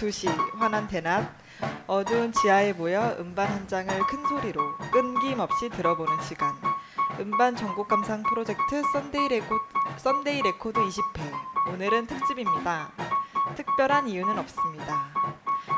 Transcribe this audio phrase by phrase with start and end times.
[0.00, 1.30] 일요일 낮 2시 환한 대낮
[1.86, 6.54] 어두운 지하에 모여 음반 한 장을 큰 소리로 끊김없이 들어보는 시간
[7.18, 9.58] 음반 전곡 감상 프로젝트 썬데이 레코
[9.98, 12.90] 썬데이 레코드 20회 오늘은 특집입니다.
[13.56, 15.10] 특별한 이유는 없습니다.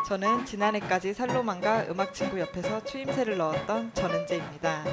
[0.07, 4.85] 저는 지난해까지 살로만과 음악 친구 옆에서 추임새를 넣었던 전은재입니다.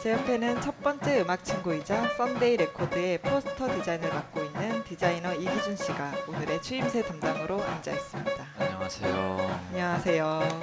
[0.00, 6.12] 제 옆에는 첫 번째 음악 친구이자 썬데이 레코드의 포스터 디자인을 맡고 있는 디자이너 이기준 씨가
[6.28, 8.46] 오늘의 추임새 담당으로 앉아 있습니다.
[8.58, 9.60] 안녕하세요.
[9.70, 10.60] 안녕하세요.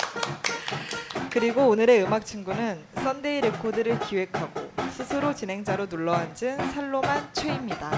[1.30, 7.90] 그리고 오늘의 음악 친구는 썬데이 레코드를 기획하고 스스로 진행자로 눌러 앉은 살로만 최입니다.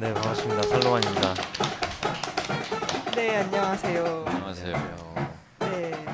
[0.00, 1.34] 네 반갑습니다 살로만입니다.
[3.14, 4.24] 네 안녕하세요.
[4.26, 4.74] 안녕하세요.
[5.58, 6.06] 네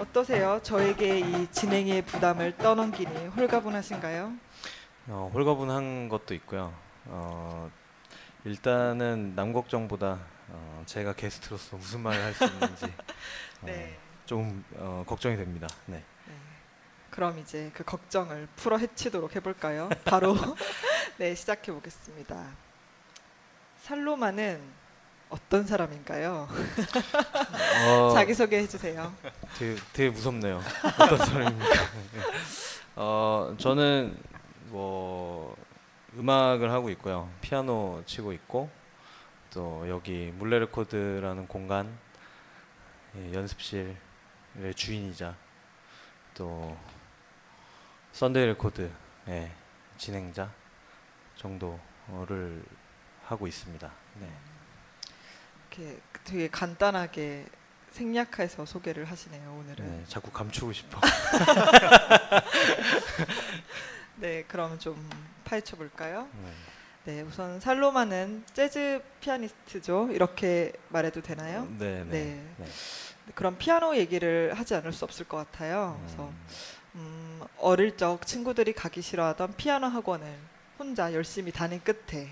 [0.00, 0.60] 어떠세요?
[0.62, 4.32] 저에게 이 진행의 부담을 떠넘기니 홀가분하신가요?
[5.08, 6.72] 어, 홀가분한 것도 있고요.
[7.06, 7.68] 어,
[8.44, 12.84] 일단은 남 걱정보다 어, 제가 게스트로서 무슨 말을 할 수 있는지
[13.62, 13.96] 어, 네.
[14.26, 15.68] 좀 어, 걱정이 됩니다.
[15.86, 16.02] 네.
[16.26, 16.34] 네.
[17.10, 19.88] 그럼 이제 그 걱정을 풀어 헤치도록 해볼까요?
[20.04, 20.34] 바로
[21.18, 22.46] 네 시작해 보겠습니다.
[23.82, 24.60] 살로마는
[25.28, 26.48] 어떤 사람인가요?
[27.86, 29.12] 어, 자기 소개해 주세요.
[29.58, 30.60] 되게, 되게 무섭네요.
[31.00, 31.74] 어떤 사람입니까?
[31.74, 32.20] 네.
[32.96, 34.16] 어, 저는
[34.66, 35.56] 뭐
[36.16, 37.30] 음악을 하고 있고요.
[37.40, 38.70] 피아노 치고 있고
[39.50, 41.98] 또 여기 문래 레코드라는 공간
[43.16, 43.96] 예, 연습실의
[44.74, 45.34] 주인이자
[46.34, 46.76] 또
[48.12, 49.50] Sunday Record의
[49.98, 50.50] 진행자
[51.36, 52.64] 정도를
[53.24, 53.90] 하고 있습니다.
[54.20, 54.28] 네.
[55.70, 57.46] 이렇게 되게 간단하게
[57.90, 59.86] 생략해서 소개를 하시네요 오늘은.
[59.86, 60.98] 네, 자꾸 감추고 싶어.
[64.16, 65.08] 네, 그럼 좀
[65.44, 66.28] 파헤쳐 볼까요?
[66.42, 66.50] 네.
[67.04, 70.10] 네, 우선 살로마는 재즈 피아니스트죠.
[70.12, 71.66] 이렇게 말해도 되나요?
[71.78, 72.10] 네, 네.
[72.10, 72.46] 네.
[72.58, 72.66] 네.
[73.34, 75.98] 그럼 피아노 얘기를 하지 않을 수 없을 것 같아요.
[76.04, 76.46] 그래서 음,
[76.94, 80.32] 음, 어릴 적 친구들이 가기 싫어하던 피아노 학원을
[80.78, 82.28] 혼자 열심히 다닌 끝에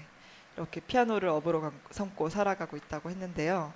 [0.57, 3.73] 이렇게 피아노를 업으로 감- 삼고 살아가고 있다고 했는데요.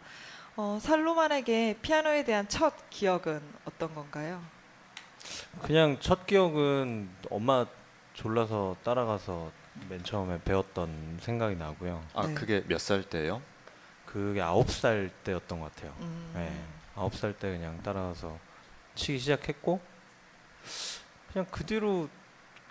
[0.56, 4.42] 어, 살로만에게 피아노에 대한 첫 기억은 어떤 건가요?
[5.62, 7.66] 그냥 첫 기억은 엄마
[8.14, 9.50] 졸라서 따라가서
[9.88, 12.02] 맨 처음에 배웠던 생각이 나고요.
[12.14, 12.34] 아 네.
[12.34, 13.42] 그게 몇 살 때요?
[14.06, 15.92] 그게 아홉 살 때였던 것 같아요.
[16.00, 16.64] 음, 네,
[16.94, 18.38] 아홉 살 때 그냥 따라가서
[18.94, 19.80] 치기 시작했고
[21.32, 22.08] 그냥 그 뒤로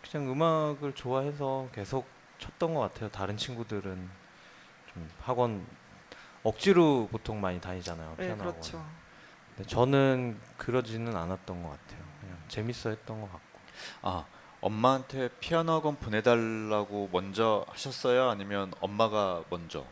[0.09, 2.08] 그냥 음악을 좋아해서 계속
[2.40, 3.09] 쳤던 것 같아요.
[3.09, 4.09] 다른 친구들은
[4.94, 5.66] 좀 학원
[6.44, 8.16] 억지로 보통 많이 다니잖아요.
[8.18, 8.78] 네, 피아노 그렇죠.
[8.78, 8.94] 학원.
[9.56, 12.03] 근데 저는 그러지는 않았던 것 같아요.
[12.22, 13.59] 그냥 재밌어 했던 것 같고.
[14.02, 14.26] 아
[14.63, 18.29] 엄마한테 피아노 학원 보내달라고 먼저 하셨어요?
[18.29, 19.85] 아니면 엄마가 먼저?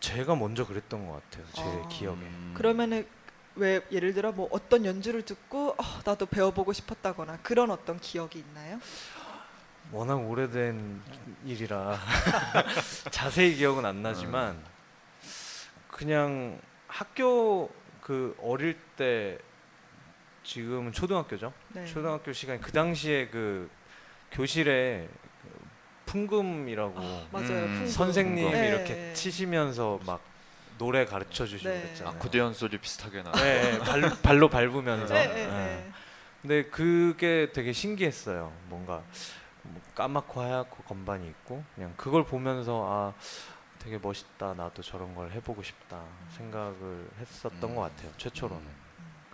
[0.00, 1.46] 제가 먼저 그랬던 것 같아요.
[1.54, 1.88] 제 아.
[1.88, 2.18] 기억에.
[2.18, 3.08] 음, 그러면은
[3.56, 8.78] 왜 예를 들어 뭐 어떤 연주를 듣고 어, 나도 배워보고 싶었다거나 그런 어떤 기억이 있나요?
[9.92, 11.02] 워낙 오래된
[11.46, 11.98] 일이라
[13.10, 14.62] 자세히 기억은 안 나지만
[15.88, 17.70] 그냥 학교
[18.02, 19.38] 그 어릴 때
[20.54, 21.52] 지금은 초등학교죠.
[21.68, 21.86] 네.
[21.86, 23.70] 초등학교 시간 그 당시에 그
[24.32, 25.08] 교실에
[25.42, 25.48] 그
[26.06, 26.94] 풍금이라고
[27.30, 27.48] 맞아요.
[27.50, 27.86] 음, 풍금.
[27.86, 28.68] 선생님이 네.
[28.68, 30.20] 이렇게 치시면서 막
[30.76, 31.82] 노래 가르쳐 주시고 네.
[31.82, 32.16] 그랬잖아요.
[32.16, 33.30] 아코디언 소리 비슷하게 나.
[33.30, 35.14] 네, 발, 발로 밟으면서.
[35.14, 35.46] 네, 네, 네.
[35.46, 35.92] 네.
[36.42, 38.52] 근데 그게 되게 신기했어요.
[38.64, 39.04] 뭔가
[39.62, 43.14] 뭐 까맣고 하얗고 건반이 있고 그냥 그걸 보면서 아
[43.78, 44.54] 되게 멋있다.
[44.54, 46.02] 나도 저런 걸 해보고 싶다
[46.36, 47.76] 생각을 했었던 음.
[47.76, 48.10] 것 같아요.
[48.16, 48.79] 최초로는.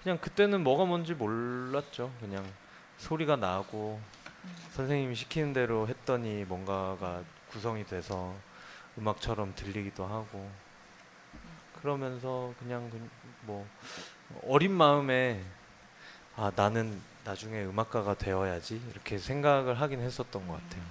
[0.07, 0.17] 음.
[0.17, 2.13] 그냥 그때는 뭐가 뭔지 몰랐죠.
[2.21, 2.47] 그냥
[2.99, 4.01] 소리가 나고
[4.71, 8.33] 선생님이 시키는 대로 했더니 뭔가가 구성이 돼서
[8.97, 10.49] 음악처럼 들리기도 하고
[11.81, 13.11] 그러면서 그냥 그-
[13.43, 13.67] 뭐
[14.45, 15.43] 어린 마음에
[16.37, 20.83] 아 나는 나중에 음악가가 되어야지 이렇게 생각을 하긴 했었던 것 같아요.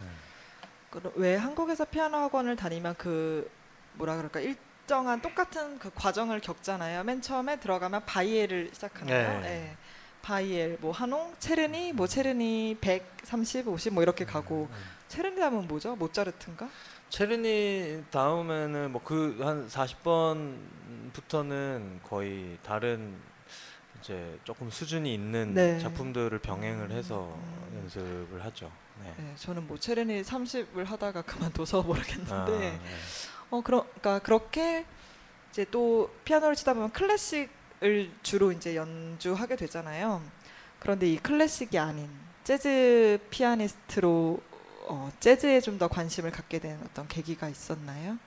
[0.00, 0.06] 네.
[0.90, 3.50] 그럼 왜 한국에서 피아노 학원을 다니면 그
[3.94, 7.04] 뭐라 그럴까 일정한 똑같은 그 과정을 겪잖아요.
[7.04, 9.40] 맨 처음에 들어가면 바이엘을 시작하나요?
[9.40, 9.40] 네.
[9.40, 9.76] 네.
[10.22, 14.74] 바이엘 뭐 하농, 체르니, 뭐 체르니 130, 50 뭐 이렇게 가고 음.
[15.08, 15.94] 체르니 하면 뭐죠?
[15.96, 16.68] 모차르트인가?
[17.10, 23.14] 체르니 다음에는 뭐 그 한 40번부터는 거의 다른
[24.00, 25.78] 이제 조금 수준이 있는 네.
[25.78, 27.34] 작품들을 병행을 해서
[27.72, 27.78] 음.
[27.82, 28.70] 연습을 하죠.
[29.02, 29.12] 네.
[29.18, 32.78] 네, 저는 뭐 체르니 30을 하다가 그만둬서 모르겠는데 아, 네.
[33.54, 34.84] 어 그러니까 그렇게
[35.50, 40.20] 이제 또 피아노를 치다 보면 클래식을 주로 이제 연주하게 되잖아요.
[40.80, 42.10] 그런데 이 클래식이 아닌
[42.42, 44.42] 재즈 피아니스트로
[44.88, 48.18] 어, 재즈에 좀 더 관심을 갖게 된 어떤 계기가 있었나요?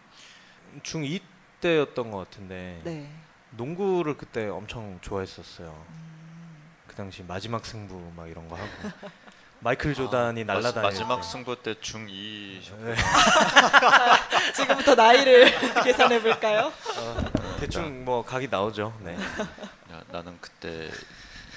[0.81, 1.21] 중2
[1.61, 3.09] 20대였던 것 같은데 네.
[3.51, 5.85] 농구를 그때 엄청 좋아했었어요.
[5.89, 6.57] 음.
[6.87, 8.67] 그 당시 마지막 승부 막 이런 거 하고
[9.59, 11.27] 마이클 조단이 마- 날라다닐 마지막 때.
[11.27, 12.95] 승부 때 중2 네.
[14.55, 15.51] 지금부터 나이를
[15.83, 16.71] 계산해 볼까요?
[16.97, 18.93] 어, 대충 뭐 각이 나오죠.
[19.01, 19.15] 네.
[19.15, 20.89] 야, 나는 그때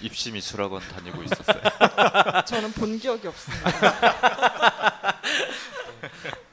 [0.00, 1.60] 입시 미술학원 다니고 있었어요.
[2.46, 3.70] 저는 본 기억이 없습니다.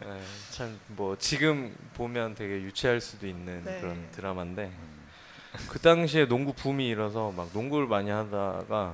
[0.02, 0.22] 네,
[0.52, 3.80] 참뭐 지금 보면 되게 유치할 수도 있는 네.
[3.80, 4.98] 그런 드라마인데 음.
[5.70, 8.94] 그 당시에 농구 붐이 일어서 막 농구를 많이 하다가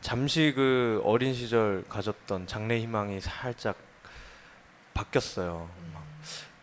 [0.00, 3.76] 잠시 그 어린 시절 가졌던 장래 희망이 살짝
[4.94, 5.68] 바뀌었어요.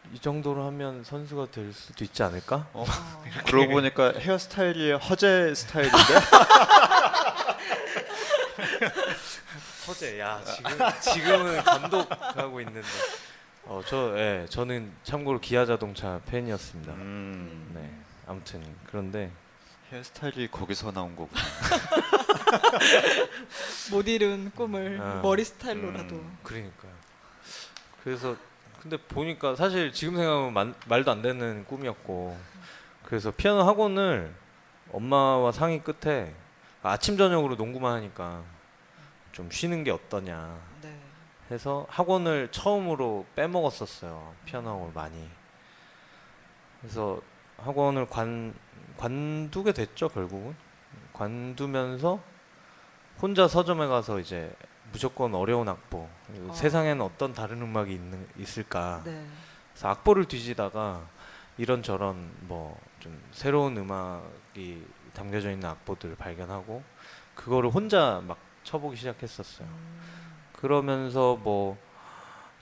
[0.06, 2.68] 막이 정도로 하면 선수가 될 수도 있지 않을까?
[2.74, 2.86] 어, 어.
[3.46, 5.98] 그러고 보니까 헤어스타일이 허재 스타일인데
[9.88, 10.72] 허재, 야 지금
[11.14, 12.82] 지금은 감독하고 있는데,
[13.66, 16.94] 어 저 예, 저는 참고로 기아 자동차 팬이었습니다.
[16.94, 17.90] 음, 네,
[18.28, 19.32] 아무튼 그런데
[19.92, 21.42] 헤어스타일이 거기서 나온 거구나.
[23.92, 25.20] 못 이룬 꿈을 아.
[25.22, 26.16] 머리 스타일로라도.
[26.16, 26.38] 음.
[26.44, 26.92] 그러니까요.
[28.04, 28.36] 그래서
[28.82, 32.38] 근데 보니까 사실 지금 생각하면 만- 말도 안 되는 꿈이었고
[33.04, 34.34] 그래서 피아노 학원을
[34.92, 36.34] 엄마와 상의 끝에
[36.84, 38.44] 아침 저녁으로 농구만 하니까
[39.32, 40.98] 좀 쉬는 게 어떠냐 네.
[41.52, 45.30] 해서 학원을 처음으로 빼먹었었어요 피아노 학원을 많이
[46.82, 47.20] 그래서
[47.58, 48.54] 학원을 관
[48.98, 50.56] 관두게 됐죠 결국은
[51.18, 52.20] 관두면서
[53.22, 54.54] 혼자 서점에 가서 이제
[54.92, 56.54] 무조건 어려운 악보 어.
[56.54, 59.26] 세상에는 어떤 다른 음악이 있는, 있을까 네.
[59.72, 61.08] 그래서 악보를 뒤지다가
[61.58, 66.84] 이런 저런 뭐 좀 새로운 음악이 담겨져 있는 악보들을 발견하고
[67.36, 69.68] 그거를 혼자 막 쳐보기 시작했었어요.
[69.68, 70.02] 음.
[70.54, 71.78] 그러면서 뭐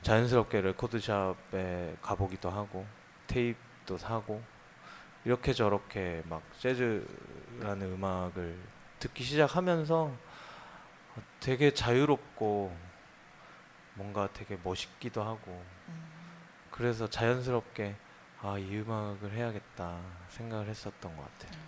[0.01, 2.86] 자연스럽게 레코드샵에 가보기도 하고
[3.28, 4.42] 테이프도 사고
[5.25, 8.56] 이렇게 저렇게 막 재즈라는 음악을
[9.00, 10.12] 듣기 시작하면서
[11.39, 12.75] 되게 자유롭고
[13.95, 16.04] 뭔가 되게 멋있기도 하고 음.
[16.72, 17.95] 그래서 자연스럽게
[18.42, 20.00] 아 이 음악을 해야겠다
[20.30, 21.60] 생각을 했었던 것 같아요.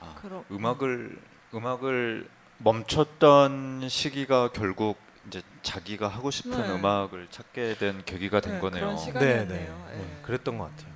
[0.00, 1.18] 아, 그럼 음악을
[1.54, 2.28] 음악을
[2.58, 6.68] 멈췄던 시기가 결국 이제 자기가 하고 싶은 네.
[6.68, 8.80] 음악을 찾게 된 계기가 된 네, 거네요.
[8.82, 9.86] 그런 시간이었네요.
[9.92, 10.22] 네, 예.
[10.22, 10.92] 그랬던 것 같아요.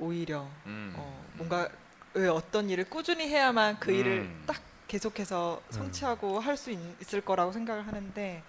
[0.00, 1.68] 음, 오히려 음, 어, 뭔가
[2.14, 4.44] 왜 어떤 일을 꾸준히 해야만 그 일을 음.
[4.46, 4.56] 딱
[4.88, 5.72] 계속해서 음.
[5.72, 6.70] 성취하고 할 수
[7.00, 8.42] 있을 거라고 생각을 하는데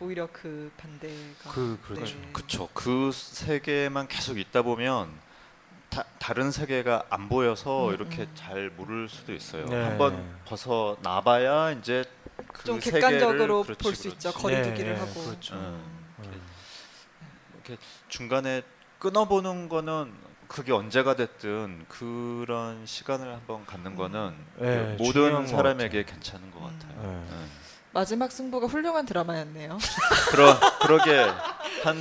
[0.00, 2.16] 오히려 그 반대가 그 그렇죠.
[2.16, 2.28] 네.
[2.32, 2.68] 그쵸.
[2.74, 5.08] 그 세계만 계속 있다 보면
[5.90, 8.32] 다, 다른 세계가 안 보여서 음, 이렇게 음.
[8.34, 9.66] 잘 모를 수도 있어요.
[9.66, 9.80] 네.
[9.84, 12.04] 한번 벗어 나봐야 이제
[12.52, 14.32] 그 좀 객관적으로 볼 수 있죠.
[14.32, 15.12] 거리두기를 네, 하고.
[15.24, 15.54] 그렇죠.
[15.54, 15.84] 음.
[16.24, 16.40] 음.
[17.54, 18.62] 이렇게 중간에
[18.98, 20.12] 끊어보는 거는
[20.48, 26.04] 그게 언제가 됐든 그런 시간을 한번 갖는 거는 네, 그 모든 것 사람에게.
[26.04, 26.78] 괜찮은 것 음.
[26.78, 27.02] 같아요.
[27.02, 27.36] 네.
[27.36, 27.46] 네.
[27.92, 29.78] 마지막 승부가 훌륭한 드라마였네요.
[30.30, 31.18] 그러 그러게
[31.82, 31.96] 한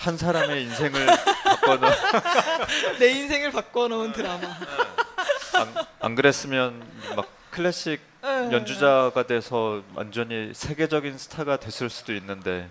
[0.00, 1.06] 한 사람의 인생을
[1.44, 1.92] 바꿔놓은
[2.98, 4.46] 내 인생을 바꿔놓은 드라마.
[5.54, 6.82] 안, 안 그랬으면
[7.14, 8.50] 막 클래식 네.
[8.50, 12.70] 연주자가 돼서 완전히 세계적인 스타가 됐을 수도 있는데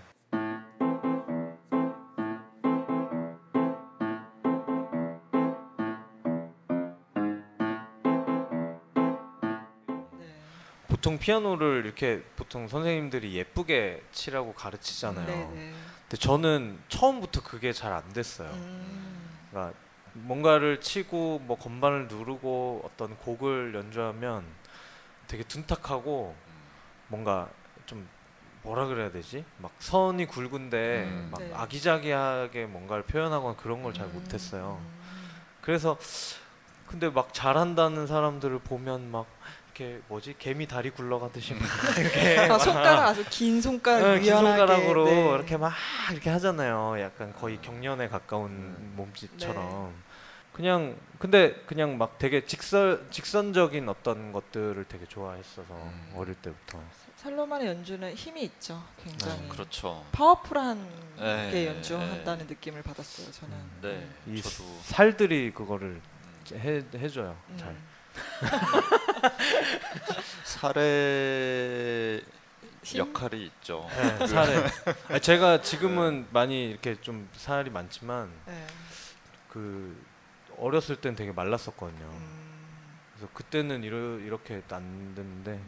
[11.20, 15.26] 피아노를 이렇게 보통 선생님들이 예쁘게 치라고 가르치잖아요.
[15.26, 15.72] 네, 네.
[16.08, 18.50] 근데 저는 처음부터 그게 잘 안 됐어요.
[18.50, 19.28] 음.
[19.50, 19.76] 그러니까
[20.14, 24.44] 뭔가를 치고 뭐 건반을 누르고 어떤 곡을 연주하면
[25.28, 26.34] 되게 둔탁하고
[27.08, 27.48] 뭔가
[27.86, 28.08] 좀
[28.62, 29.44] 뭐라 그래야 되지?
[29.58, 31.28] 막 선이 굵은데 음.
[31.30, 31.52] 막 네.
[31.54, 34.14] 아기자기하게 뭔가를 표현하거나 그런 걸잘 음.
[34.14, 34.80] 못했어요.
[34.82, 35.00] 음.
[35.60, 35.96] 그래서
[36.86, 39.26] 근데 막 잘한다는 사람들을 보면 막
[39.80, 41.62] 이렇게 뭐지 개미 다리 굴러가듯이 막
[41.98, 45.34] 이렇게 아, 막 손가락 아주 긴 손가락 네, 긴 손가락으로 네.
[45.34, 45.72] 이렇게 막
[46.12, 47.00] 이렇게 하잖아요.
[47.00, 48.92] 약간 거의 경련에 가까운 음.
[48.96, 49.92] 몸짓처럼.
[49.94, 50.10] 네.
[50.52, 56.12] 그냥 근데 그냥 막 되게 직선 직선적인 어떤 것들을 되게 좋아했어서 음.
[56.14, 56.78] 어릴 때부터.
[57.16, 58.82] 살로만의 연주는 힘이 있죠.
[59.02, 60.04] 굉장히 그렇죠.
[60.12, 63.30] 파워풀한 네, 게 연주한다는 느낌을 받았어요.
[63.30, 63.56] 저는.
[63.82, 66.00] 네, 이 저도 살들이 그거를
[66.52, 67.36] 해 해줘요.
[67.50, 67.56] 음.
[67.56, 67.89] 잘.
[70.44, 72.22] 살의
[72.82, 72.98] 힘?
[72.98, 73.86] 역할이 있죠.
[73.90, 74.64] 네, 살에.
[75.08, 78.66] 아니, 제가 지금은 많이 이렇게 좀 살이 많지만 네.
[79.48, 80.02] 그
[80.58, 82.06] 어렸을 땐 되게 말랐었거든요.
[82.06, 82.40] 음.
[83.14, 85.60] 그래서 그때는 이러, 이렇게 안 됐는데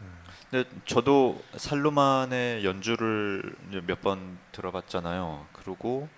[0.00, 0.18] 음.
[0.50, 3.54] 근데 저도 살로만의 연주를
[3.86, 5.46] 몇 번 들어봤잖아요.
[5.52, 6.08] 그리고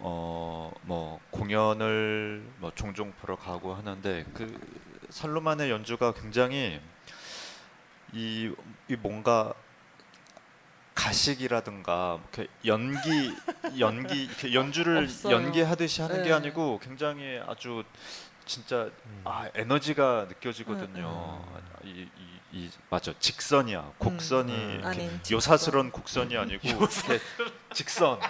[0.00, 0.40] 어
[0.90, 4.58] 뭐 공연을 뭐 종종 보러 가고 하는데 그
[5.08, 6.80] 살로만의 연주가 굉장히
[8.12, 8.52] 이,
[8.88, 9.54] 이 뭔가
[10.96, 13.32] 가식이라든가 이렇게 연기
[13.78, 15.34] 연기 이렇게 연주를 없어요.
[15.34, 16.32] 연기하듯이 하는 게 네.
[16.32, 17.84] 아니고 굉장히 아주
[18.46, 19.22] 진짜 음.
[19.24, 21.44] 아 에너지가 느껴지거든요.
[21.84, 24.80] 이, 이, 이 맞아 직선이야 곡선이 음.
[24.84, 25.36] 아닌 직선.
[25.36, 26.68] 요사스런 곡선이 아니고
[27.72, 28.18] 직선.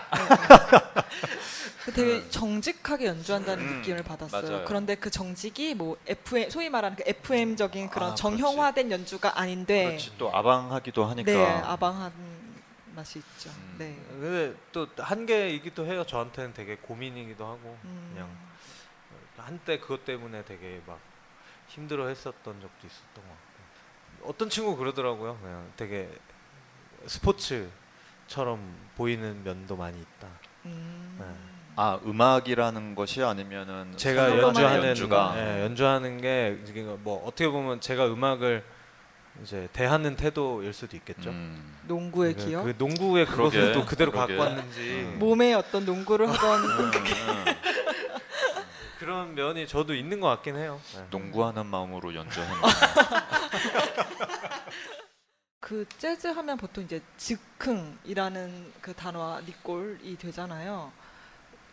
[1.84, 4.42] 그 되게 정직하게 연주한다는 음, 느낌을 받았어요.
[4.50, 4.64] 맞아요.
[4.66, 10.18] 그런데 그 정직이 뭐 FM 소위 말하는 그 FM적인 그런 아, 정형화된 연주가 아닌데 그렇지
[10.18, 11.32] 또 아방하기도 하니까.
[11.32, 12.12] 네 아방한
[12.94, 13.48] 맛이 있죠.
[13.50, 13.76] 음.
[13.78, 13.96] 네.
[14.10, 16.04] 근데 또 한계이기도 해요.
[16.06, 18.10] 저한테는 되게 고민이기도 하고 음.
[18.12, 18.49] 그냥
[19.44, 20.98] 한때 그것 때문에 되게 막
[21.68, 25.38] 힘들어 했었던 적도 있었던 것 같고 어떤 친구 그러더라고요.
[25.40, 26.08] 그냥 되게
[27.06, 30.28] 스포츠처럼 보이는 면도 많이 있다.
[30.66, 31.16] 음.
[31.18, 31.26] 네.
[31.76, 38.06] 아 음악이라는 것이 아니면은 제가 연주하는 연주가 예, 연주하는 게 이게 뭐 어떻게 보면 제가
[38.06, 38.62] 음악을
[39.42, 41.30] 이제 대하는 태도일 수도 있겠죠.
[41.30, 41.76] 음.
[41.86, 44.36] 농구의 그, 기억, 그 농구의 그것을 또 그대로 그러게.
[44.36, 45.18] 갖고 왔는지 음.
[45.18, 46.90] 몸에 어떤 농구를 하던 음, 음.
[49.00, 50.78] 그런 면이 저도 있는 것 같긴 해요.
[50.94, 51.06] 네.
[51.10, 52.54] 농구하는 마음으로 연주하는
[55.58, 60.92] 그 재즈 하면 보통 이제 즉흥이라는 그 단어와 니꼴이 되잖아요.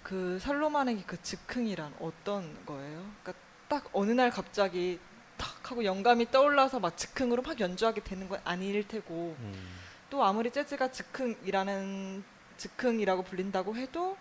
[0.04, 3.06] 그 살로만의 그 즉흥이란 어떤 거예요?
[3.22, 3.34] 그러니까
[3.68, 4.98] 딱 어느 날 갑자기
[5.36, 9.80] 탁 하고 영감이 떠올라서 막 즉흥으로 막 연주하게 되는 건 아닐 테고 음.
[10.10, 12.24] 또 아무리 재즈가 즉흥이라는
[12.56, 14.16] 즉흥이라고 불린다고 해도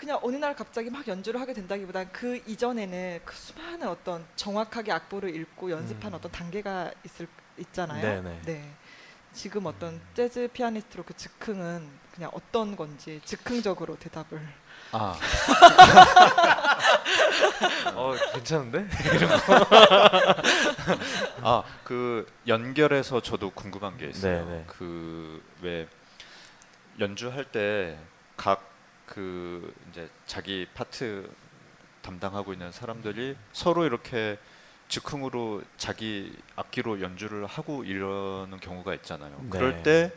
[0.00, 5.36] 그냥 어느 날 갑자기 막 연주를 하게 된다기보다 그 이전에는 그 수많은 어떤 정확하게 악보를
[5.36, 6.14] 읽고 연습한 음.
[6.14, 7.28] 어떤 단계가 있을
[7.58, 8.00] 있잖아요.
[8.00, 8.40] 네네.
[8.46, 8.74] 네.
[9.34, 10.00] 지금 어떤 음.
[10.14, 14.40] 재즈 피아니스트로 그 즉흥은 그냥 어떤 건지 즉흥적으로 대답을
[14.92, 15.18] 아
[17.94, 18.88] 어 괜찮은데?
[21.44, 24.46] 아 그 연결해서 저도 궁금한 게 있어요.
[24.46, 24.64] 네, 네.
[24.66, 25.88] 그왜
[26.98, 27.98] 연주할 때
[28.40, 28.69] 각
[29.10, 31.28] 그 이제 자기 파트
[32.00, 34.38] 담당하고 있는 사람들이 서로 이렇게
[34.88, 39.36] 즉흥으로 자기 악기로 연주를 하고 이러는 경우가 있잖아요.
[39.42, 39.48] 네.
[39.50, 40.12] 그럴 때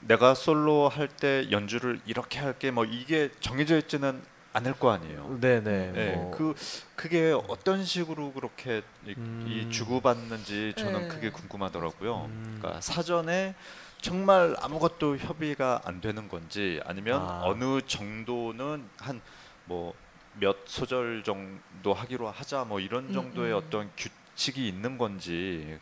[0.00, 4.22] 내가 솔로 할 때 연주를 이렇게 할게 뭐 이게 정해져 있지는
[4.52, 5.38] 않을 거 아니에요.
[5.40, 5.92] 네네.
[5.92, 6.54] 네, 뭐, 그
[6.94, 9.44] 그게 어떤 식으로 그렇게 이, 음.
[9.48, 11.08] 이 주고받는지 저는 네.
[11.08, 12.26] 그게 궁금하더라고요.
[12.26, 12.58] 음.
[12.58, 13.54] 그러니까 사전에
[14.02, 17.42] 정말 아무것도 협의가 안 되는 건지 아니면 아.
[17.44, 19.94] 어느 정도는 한뭐
[20.34, 23.58] 몇 소절 정도 하기로 하자 뭐 이런 음, 정도의 음.
[23.58, 25.78] 어떤 규칙이 있는 건지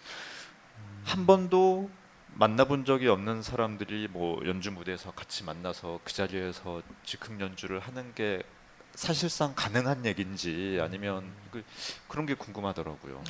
[1.05, 1.91] 한 번도
[2.35, 8.43] 만나본 적이 없는 사람들이 뭐 연주 무대에서 같이 만나서 그 자리에서 즉흥 연주를 하는 게
[8.95, 11.65] 사실상 가능한 얘기인지 아니면 그,
[12.07, 13.23] 그런 게 궁금하더라고요.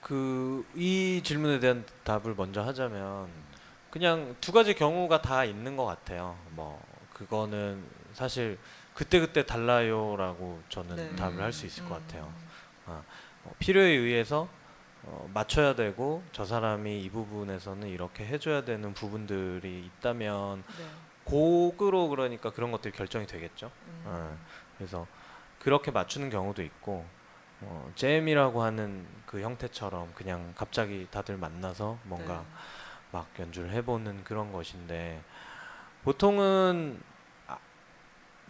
[0.00, 3.45] 그 이 질문에 대한 답을 먼저 하자면
[3.96, 6.36] 그냥 두 가지 경우가 다 있는 것 같아요.
[6.50, 6.78] 뭐
[7.14, 8.58] 그거는 사실
[8.92, 11.16] 그때 그때 달라요라고 저는 네.
[11.16, 12.00] 답을 할 수 있을 것 음.
[12.02, 12.30] 같아요.
[12.84, 13.02] 어,
[13.58, 14.48] 필요에 의해서
[15.02, 20.84] 어, 맞춰야 되고 저 사람이 이 부분에서는 이렇게 해줘야 되는 부분들이 있다면 네.
[21.24, 23.70] 곡으로 그러니까 그런 것들이 결정이 되겠죠.
[23.86, 24.02] 음.
[24.04, 24.38] 어,
[24.76, 25.06] 그래서
[25.58, 27.06] 그렇게 맞추는 경우도 있고
[27.62, 32.46] 어, 잼이라고 하는 그 형태처럼 그냥 갑자기 다들 만나서 뭔가 네.
[33.12, 35.22] 막 연주를 해보는 그런 것인데
[36.04, 37.00] 보통은
[37.46, 37.58] 아,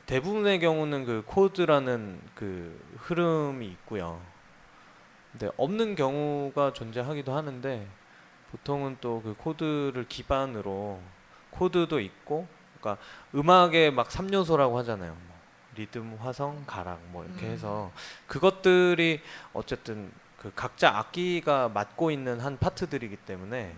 [0.07, 4.21] 대부분의 경우는 그 코드라는 그 흐름이 있고요.
[5.33, 7.87] 근데 없는 경우가 존재하기도 하는데
[8.51, 11.01] 보통은 또 그 코드를 기반으로
[11.51, 12.47] 코드도 있고
[12.81, 13.03] 그러니까
[13.35, 15.13] 음악의 막 3요소라고 하잖아요.
[15.27, 15.37] 뭐
[15.75, 17.51] 리듬, 화성, 가락 뭐 이렇게 음.
[17.53, 17.93] 해서
[18.27, 19.21] 그것들이
[19.53, 23.77] 어쨌든 그 각자 악기가 맡고 있는 한 파트들이기 때문에 네.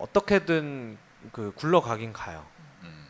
[0.00, 0.98] 어떻게든
[1.32, 2.44] 그 굴러가긴 가요.
[2.82, 3.06] 음.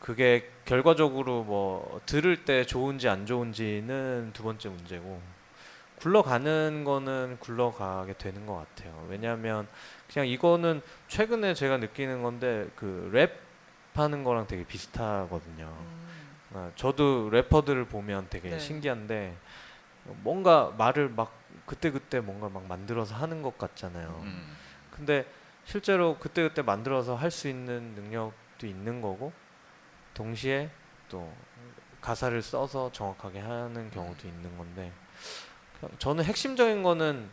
[0.00, 5.20] 그게 결과적으로 뭐 들을 때 좋은지 안 좋은지는 두 번째 문제고
[5.96, 9.06] 굴러가는 거는 굴러가게 되는 것 같아요.
[9.08, 9.66] 왜냐하면
[10.12, 13.48] 그냥 이거는 최근에 제가 느끼는 건데 그 랩
[13.94, 15.66] 하는 거랑 되게 비슷하거든요.
[15.76, 16.08] 음.
[16.54, 18.58] 아, 저도 래퍼들을 보면 되게 네.
[18.60, 19.36] 신기한데
[20.22, 21.32] 뭔가 말을 막
[21.66, 24.20] 그때 그때 뭔가 막 만들어서 하는 것 같잖아요.
[24.22, 24.56] 음.
[24.92, 25.26] 근데
[25.68, 29.32] 실제로 그때 그때 만들어서 할 수 있는 능력도 있는 거고
[30.14, 30.70] 동시에
[31.10, 31.30] 또
[32.00, 34.90] 가사를 써서 정확하게 하는 경우도 있는 건데
[35.98, 37.28] 저는 핵심적인 거는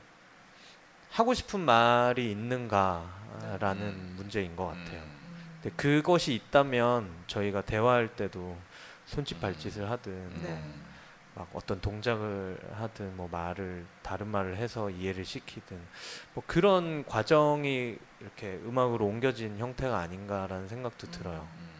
[1.12, 4.13] 하고 싶은 말이 있는가라는 음.
[4.18, 5.01] 문제인 것 같아요.
[5.01, 5.50] 음.
[5.62, 8.58] 근데 그것이 있다면 저희가 대화할 때도
[9.06, 9.42] 손짓 음.
[9.42, 10.63] 발짓을 하든 네.
[11.36, 15.77] 막 어떤 동작을 하든 뭐 말을 다른 말을 해서 이해를 시키든
[16.34, 21.12] 뭐 그런 과정이 이렇게 음악으로 옮겨진 형태가 아닌가라는 생각도 음.
[21.12, 21.48] 들어요.
[21.60, 21.75] 음.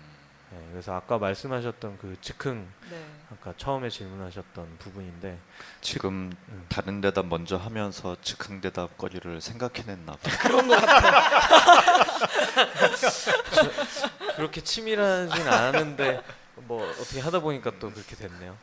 [0.52, 3.06] 네, 그래서 아까 말씀하셨던 그 즉흥 네.
[3.32, 5.40] 아까 처음에 질문하셨던 부분인데
[5.80, 6.66] 지금 음.
[6.68, 10.20] 다른 대답 먼저 하면서 즉흥 대답거리를 생각해냈나 봐.
[10.42, 12.04] 그런 것 같아요.
[14.36, 16.22] 그렇게 치밀하진 않았는데
[16.56, 18.58] 뭐 어떻게 하다 보니까 또 그렇게 됐네요.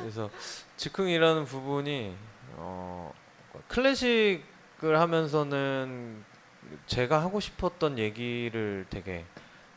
[0.00, 0.30] 그래서
[0.76, 2.16] 즉흥이라는 부분이
[2.56, 3.12] 어
[3.68, 6.24] 클래식을 하면서는
[6.86, 9.24] 제가 하고 싶었던 얘기를 되게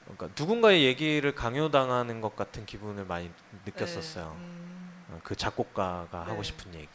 [0.03, 3.31] 그러니까 누군가의 얘기를 강요당하는 것 같은 기분을 많이
[3.65, 4.25] 느꼈었어요.
[4.25, 4.45] 네.
[4.45, 6.43] 음, 어, 그 작곡가가 하고 네.
[6.43, 6.89] 싶은 얘기.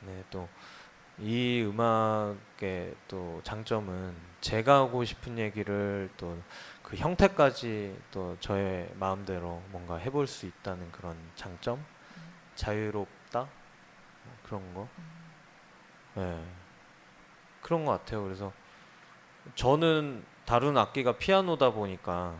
[0.00, 0.48] 네, 또
[1.22, 6.36] 이 음악의 또 장점은 제가 하고 싶은 얘기를 또
[6.90, 11.84] 그 형태까지 또 저의 마음대로 뭔가 해볼 수 있다는 그런 장점,
[12.60, 14.88] 자유롭다 뭐 그런 거.
[16.14, 16.44] 네,
[17.62, 18.22] 그런 것 같아요.
[18.22, 18.52] 그래서
[19.54, 22.36] 저는 다룬 악기가 피아노다 보니까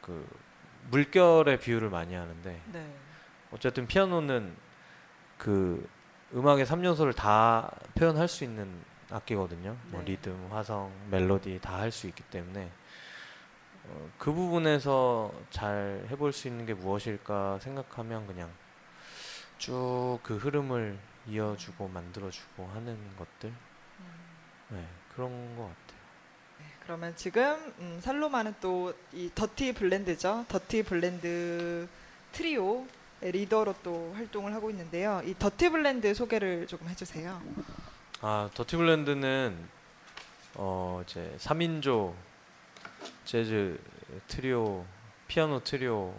[0.00, 0.26] 그
[0.90, 2.94] 물결의 비유를 많이 하는데 네.
[3.52, 4.56] 어쨌든 피아노는
[5.36, 5.86] 그
[6.34, 9.76] 음악의 3요소를 다 표현할 수 있는 악기거든요.
[9.88, 10.12] 뭐 네.
[10.12, 12.70] 리듬, 화성, 멜로디 다 할 수 있기 때문에
[13.90, 18.50] 어, 그 부분에서 잘 해볼 수 있는 게 무엇일까 생각하면 그냥
[19.58, 24.06] 쭉 그 흐름을 이어주고 만들어주고 하는 것들 음.
[24.70, 25.98] 네, 그런 것 같아요.
[26.84, 30.44] 그러면 지금 음, 살로마는 또 이 Dirty Blend죠.
[30.48, 31.86] Dirty Blend
[32.32, 32.86] 트리오
[33.20, 35.20] 리더로 또 활동을 하고 있는데요.
[35.24, 37.42] 이 Dirty Blend 소개를 조금 해주세요.
[38.20, 39.68] 아 Dirty Blend는
[40.54, 42.14] 어 이제 3인조
[43.28, 43.78] 재즈
[44.26, 44.86] 트리오
[45.26, 46.14] 피아노 트리오고요.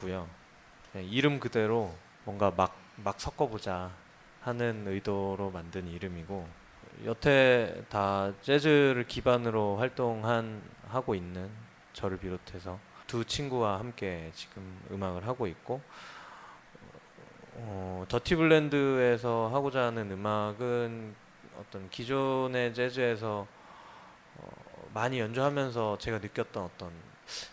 [0.00, 1.92] 그냥 이름 그대로
[2.24, 3.90] 뭔가 막 막 섞어보자
[4.40, 6.46] 하는 의도로 만든 이름이고
[7.06, 11.50] 여태 다 재즈를 기반으로 활동한 하고 있는
[11.92, 15.80] 저를 비롯해서 두 친구와 함께 지금 음악을 하고 있고
[17.56, 21.14] 어, 더티 블렌드에서 하고자 하는 음악은
[21.58, 23.53] 어떤 기존의 재즈에서 어,
[24.94, 26.92] 많이 연주하면서 제가 느꼈던 어떤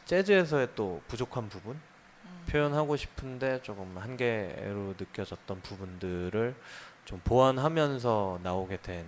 [0.05, 2.45] 재즈에서의 또 부족한 부분 음.
[2.47, 6.55] 표현하고 싶은데 조금 한계로 느껴졌던 부분들을
[7.05, 9.05] 좀 보완하면서 나오게 된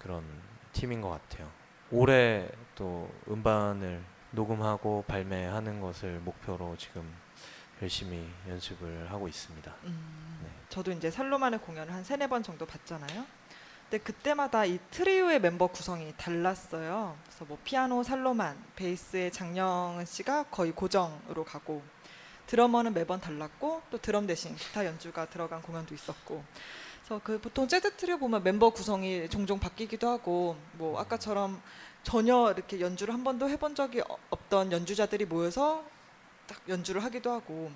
[0.00, 0.24] 그런
[0.72, 1.48] 팀인 것 같아요.
[1.92, 7.14] 올해 또 음반을 녹음하고 발매하는 것을 목표로 지금
[7.80, 9.72] 열심히 연습을 하고 있습니다.
[9.84, 10.50] 음, 네.
[10.68, 13.24] 저도 이제 살로만의 공연을 한 세네 번 정도 봤잖아요.
[13.92, 17.14] 근데 그때마다 이 트리오의 멤버 구성이 달랐어요.
[17.26, 21.82] 그래서 뭐 피아노 살로만, 베이스의 장영은 씨가 거의 고정으로 가고
[22.46, 26.42] 드러머는 매번 달랐고 또 드럼 대신 기타 연주가 들어간 공연도 있었고.
[27.04, 31.60] 그래서 그 보통 재즈 트리오 보면 멤버 구성이 종종 바뀌기도 하고 뭐 아까처럼
[32.02, 35.84] 전혀 이렇게 연주를 한 번도 해본 적이 어- 없던 연주자들이 모여서
[36.46, 37.70] 딱 연주를 하기도 하고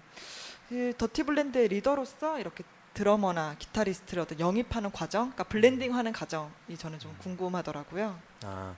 [0.70, 2.64] 그 Dirty Blend의 리더로서 이렇게
[2.96, 8.18] 드러머나 기타리스트를 어떤 영입하는 과정, 그러니까 블렌딩하는 과정이 저는 좀 궁금하더라고요.
[8.42, 8.74] 아,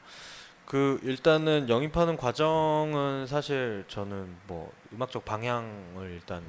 [0.66, 6.42] 그 일단은 영입하는 과정은 사실 저는 뭐 음악적 방향을 일단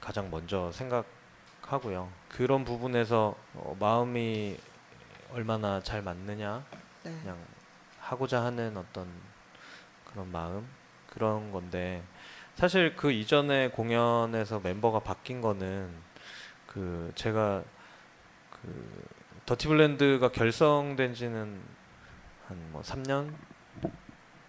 [0.00, 2.08] 가장 먼저 생각하고요.
[2.28, 4.56] 그런 부분에서 어, 마음이
[5.32, 6.64] 얼마나 잘 맞느냐,
[7.02, 7.18] 네.
[7.20, 7.36] 그냥
[7.98, 9.08] 하고자 하는 어떤
[10.04, 10.68] 그런 마음
[11.10, 12.04] 그런 건데
[12.54, 16.06] 사실 그 이전에 공연에서 멤버가 바뀐 거는
[16.68, 17.64] 그 제가
[18.50, 19.04] 그
[19.46, 21.60] 더티 블렌드가 결성된 지는
[22.46, 23.32] 한 뭐 3년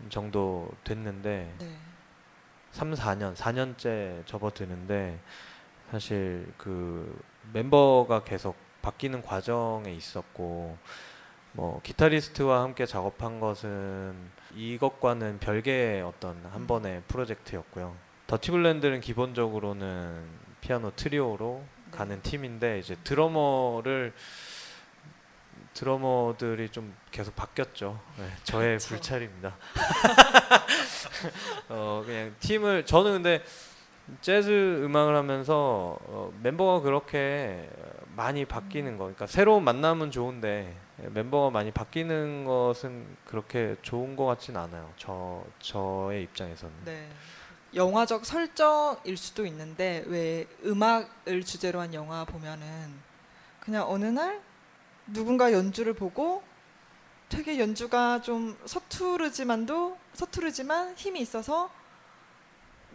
[0.10, 1.78] 정도 됐는데 네.
[2.72, 5.20] 3, 4년, 4년째 접어드는데
[5.92, 7.20] 사실 그
[7.52, 10.78] 멤버가 계속 바뀌는 과정에 있었고
[11.54, 14.16] 뭐 기타리스트와 함께 작업한 것은
[14.56, 16.68] 이것과는 별개의 어떤 한 음.
[16.68, 17.96] 번의 프로젝트였고요.
[18.28, 20.24] 더티 블렌드는 기본적으로는
[20.62, 21.79] 피아노 트리오로 네.
[21.92, 24.14] 가는 팀인데 이제 드러머를
[25.74, 28.00] 드러머들이 좀 계속 바뀌었죠.
[28.18, 28.90] 네, 저의 그쵸.
[28.90, 29.56] 불찰입니다.
[31.70, 33.44] 어 그냥 팀을 저는 근데
[34.22, 37.70] 재즈 음악을 하면서 어, 멤버가 그렇게
[38.16, 44.58] 많이 바뀌는 거, 그러니까 새로운 만남은 좋은데 멤버가 많이 바뀌는 것은 그렇게 좋은 것 같진
[44.58, 44.92] 않아요.
[44.98, 46.74] 저 저의 입장에서는.
[46.86, 47.08] 네.
[47.74, 52.94] 영화적 설정일 수도 있는데 왜 음악을 주제로 한 영화 보면은
[53.60, 54.42] 그냥 어느 날
[55.08, 56.44] 누군가 연주를 보고
[57.30, 61.70] 되게 연주가 좀 서투르지만도 서투르지만 힘이 있어서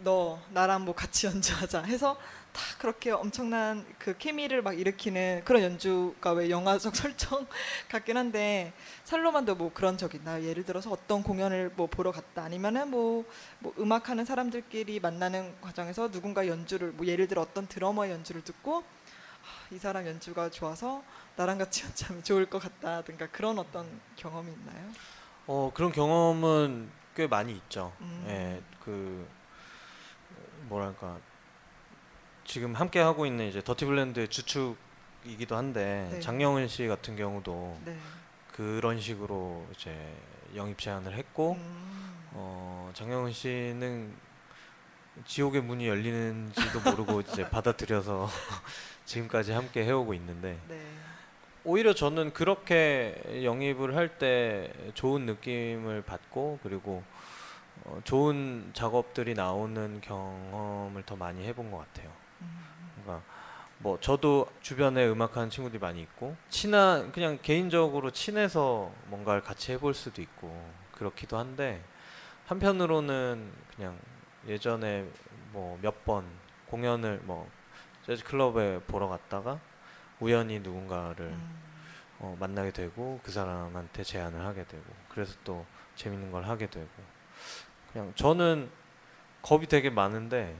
[0.03, 2.17] 너 나랑 뭐 같이 연주하자 해서
[2.55, 7.45] 다 그렇게 엄청난 그 케미를 막 일으키는 그런 연주가 왜 영화적 설정
[7.89, 8.71] 같긴 한데
[9.03, 10.43] 살로만도 뭐 그런 적 있나요?
[10.45, 13.25] 예를 들어서 어떤 공연을 뭐 보러 갔다 아니면은 뭐,
[13.59, 19.75] 뭐 음악하는 사람들끼리 만나는 과정에서 누군가 연주를 뭐 예를 들어 어떤 드러머의 연주를 듣고 아,
[19.75, 21.03] 이 사람 연주가 좋아서
[21.35, 24.91] 나랑 같이 연주하면 좋을 것 같다든가 그런 어떤 경험이 있나요?
[25.47, 27.91] 어 그런 경험은 꽤 많이 있죠.
[27.99, 28.25] 음.
[28.27, 29.27] 예, 그
[30.69, 31.19] 뭐랄까
[32.55, 36.19] 지금 함께 하고 있는 이제 더티블랜드의 주축이기도 한데 네.
[36.21, 37.97] 장영은 씨 같은 경우도 네.
[38.53, 39.93] 그런 식으로 이제
[40.55, 42.29] 영입 제안을 했고 음.
[42.31, 44.13] 어, 장영은 씨는
[45.25, 48.29] 지옥의 문이 열리는지도 모르고 이제 받아들여서
[49.03, 50.81] 지금까지 함께 해오고 있는데 네.
[51.65, 57.03] 오히려 저는 그렇게 영입을 할 때 좋은 느낌을 받고 그리고
[57.83, 62.23] 어, 좋은 작업들이 나오는 경험을 더 많이 해본 것 같아요.
[62.41, 62.59] 음.
[63.03, 63.25] 그러니까
[63.79, 70.21] 뭐 저도 주변에 음악하는 친구들이 많이 있고 친한 그냥 개인적으로 친해서 뭔가를 같이 해볼 수도
[70.21, 71.83] 있고 그렇기도 한데
[72.47, 73.97] 한편으로는 그냥
[74.47, 75.05] 예전에
[75.51, 76.25] 뭐 몇 번
[76.67, 77.49] 공연을 뭐
[78.05, 79.59] 재즈 클럽에 보러 갔다가
[80.19, 81.61] 우연히 누군가를 음.
[82.19, 86.87] 어, 만나게 되고 그 사람한테 제안을 하게 되고 그래서 또 재밌는 걸 하게 되고
[87.91, 88.69] 그냥 저는
[89.41, 90.55] 겁이 되게 많은데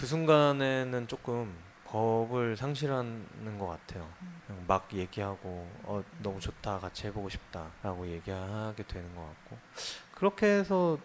[0.00, 1.54] 그 순간에는 조금
[1.86, 4.08] 겁을 상실하는 것 같아요.
[4.22, 4.42] 음.
[4.46, 9.58] 그냥 막 얘기하고 어 너무 좋다 같이 해보고 싶다라고 얘기하게 되는 것 같고
[10.14, 10.96] 그렇게 해서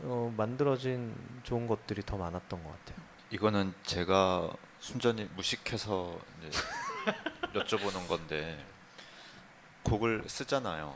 [0.00, 3.02] 어, 만들어진 좋은 것들이 더 많았던 것 같아요.
[3.30, 6.58] 이거는 제가 순전히 무식해서 이제
[7.54, 8.62] 여쭤보는 건데
[9.82, 10.94] 곡을 쓰잖아요.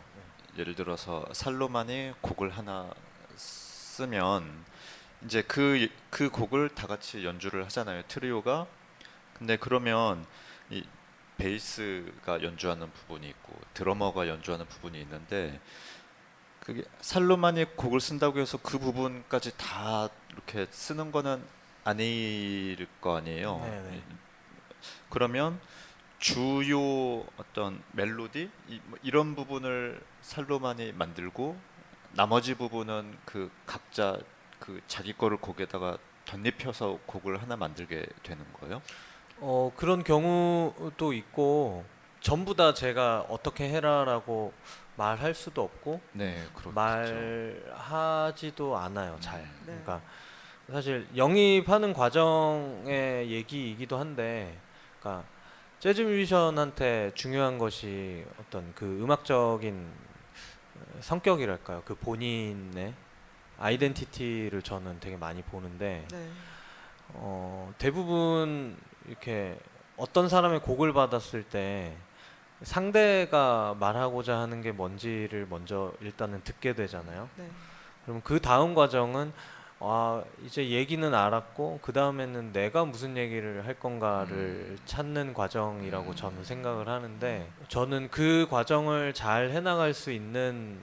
[0.59, 2.91] 예를 들어서 살로만이 곡을 하나
[3.35, 4.67] 쓰면
[5.25, 8.03] 이제 그 그 곡을 다 같이 연주를 하잖아요.
[8.09, 8.67] 트리오가.
[9.35, 10.27] 근데 그러면
[10.69, 10.85] 이
[11.39, 15.59] 베이스가 연주하는 부분이 있고 드러머가 연주하는 부분이 있는데
[16.59, 21.43] 그게 살로만이 곡을 쓴다고 해서 그 부분까지 다 이렇게 쓰는 거는
[21.85, 23.59] 아닐 거 아니에요.
[23.61, 24.03] 네네.
[25.09, 25.59] 그러면
[26.19, 31.59] 주요 어떤 멜로디 이, 뭐 이런 부분을 살로만이 만들고
[32.13, 34.19] 나머지 부분은 그 각자
[34.61, 38.81] 그 자기 거를 곡에다가 덧입혀서 곡을 하나 만들게 되는 거예요.
[39.41, 41.85] 어 그런 경우도 있고
[42.21, 44.53] 전부 다 제가 어떻게 해라라고
[44.97, 46.73] 말할 수도 없고 네, 그렇죠.
[46.73, 49.41] 말하지도 않아요 잘.
[49.41, 49.63] 음.
[49.67, 49.81] 네.
[49.83, 50.03] 그러니까
[50.71, 54.57] 사실 영입하는 과정의 얘기이기도 한데,
[55.01, 55.27] 그러니까
[55.81, 59.91] 재즈 뮤지션한테 중요한 것이 어떤 그 음악적인
[61.01, 62.95] 성격이랄까요, 그 본인의
[63.61, 66.29] 아이덴티티를 저는 되게 많이 보는데, 네.
[67.15, 69.57] 어, 대부분 이렇게
[69.97, 71.95] 어떤 사람의 곡을 받았을 때
[72.63, 77.29] 상대가 말하고자 하는 게 뭔지를 먼저 일단은 듣게 되잖아요.
[77.37, 77.49] 네.
[78.05, 79.33] 그럼 그 다음 과정은
[79.83, 84.79] 아 이제 얘기는 알았고 그 다음에는 내가 무슨 얘기를 할 건가를 음.
[84.85, 86.17] 찾는 과정이라고 음.
[86.17, 90.79] 저는 생각을 하는데 저는 그 과정을 잘 해나갈 수 있는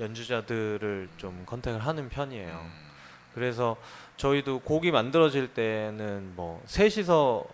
[0.00, 2.48] 연주자들을 좀 컨택을 하는 편이에요.
[2.48, 2.90] 음.
[3.34, 3.76] 그래서
[4.16, 7.44] 저희도 곡이 만들어질 때는 뭐 셋이서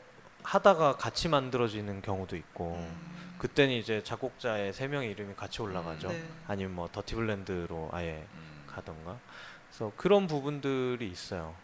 [0.43, 3.17] 하다가 같이 만들어지는 경우도 있고 음.
[3.39, 6.09] 그때는 이제 작곡자의 세 명의 이름이 같이 올라가죠.
[6.09, 6.25] 네.
[6.47, 8.65] 아니면 뭐 더티블랜드로 아예 음.
[8.67, 9.19] 가던가.
[9.69, 11.55] 그래서 그런 부분들이 있어요.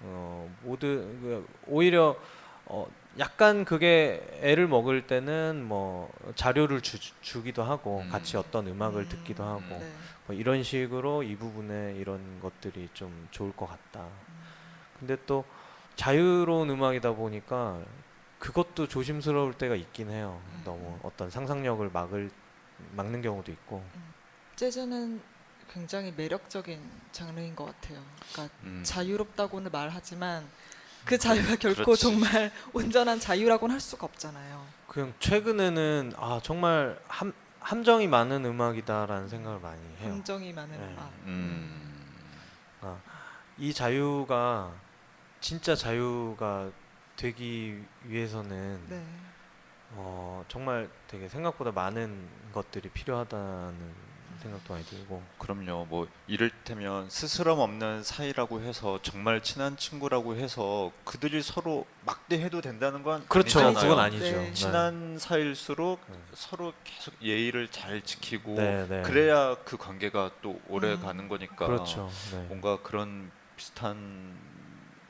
[0.00, 2.16] 어, 모든 그 오히려
[2.64, 2.86] 어,
[3.18, 8.08] 약간 그게 애를 먹을 때는 뭐 자료를 주, 주기도 하고 음.
[8.08, 9.08] 같이 어떤 음악을 음.
[9.08, 9.92] 듣기도 하고 네.
[10.30, 14.06] 뭐 이런 식으로 이 부분에 이런 것들이 좀 좋을 것 같다.
[14.96, 15.44] 근데 또
[15.96, 17.80] 자유로운 음악이다 보니까
[18.38, 20.40] 그것도 조심스러울 때가 있긴 해요.
[20.52, 20.62] 음.
[20.64, 22.30] 너무 어떤 상상력을 막을
[22.92, 23.82] 막는 경우도 있고.
[24.54, 25.20] 재즈는
[25.68, 28.00] 굉장히 매력적인 장르인 것 같아요.
[28.32, 28.82] 그러니까 음.
[28.84, 30.46] 자유롭다고는 말하지만
[31.04, 32.02] 그 자유가 결코 그렇지.
[32.02, 34.64] 정말 온전한 자유라고는 할 수가 없잖아요.
[34.86, 40.10] 그냥 최근에는 아 정말 함, 함정이 많은 음악이다라는 생각을 많이 해요.
[40.10, 40.92] 감정이 많은 네.
[40.92, 41.12] 음악.
[41.26, 41.80] 음.
[43.58, 44.72] 이 자유가
[45.40, 46.70] 진짜 자유가
[47.16, 49.04] 되기 위해서는 네.
[49.92, 54.09] 어, 정말 되게 생각보다 많은 것들이 필요하다는
[54.40, 55.86] 생각도 많이 들고 그럼요.
[55.88, 63.24] 뭐 이를테면 스스럼 없는 사이라고 해서 정말 친한 친구라고 해서 그들이 서로 막대해도 된다는 건
[63.28, 63.88] 그렇죠 아니잖아요.
[63.90, 64.32] 그건 아니죠 네.
[64.32, 64.52] 네.
[64.54, 66.16] 친한 사이일수록 네.
[66.34, 69.02] 서로 계속 예의를 잘 지키고 네, 네.
[69.02, 71.02] 그래야 그 관계가 또 오래 음.
[71.02, 72.38] 가는 거니까 그렇죠 네.
[72.48, 74.34] 뭔가 그런 비슷한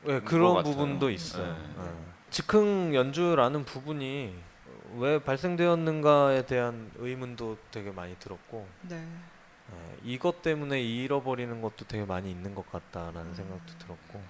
[0.02, 0.62] 네, 것 그런.
[0.62, 1.52] 부분도 있어요.
[1.76, 1.84] 네.
[1.84, 1.90] 네.
[2.30, 4.34] 즉흥 연주라는 부분이
[4.96, 8.96] 왜 발생되었는가에 대한 의문도 되게 많이 들었고 네.
[8.96, 13.34] 네, 이것 때문에 잃어버리는 것도 되게 많이 있는 것 같다라는 음.
[13.34, 14.20] 생각도 들었고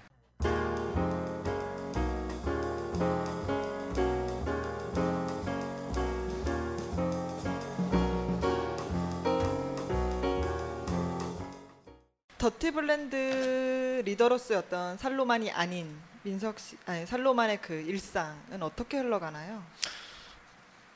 [12.37, 19.63] Dirty Blend 리더로서였던 살로만이 아닌 민석 씨, 아니 살로만의 그 일상은 어떻게 흘러가나요?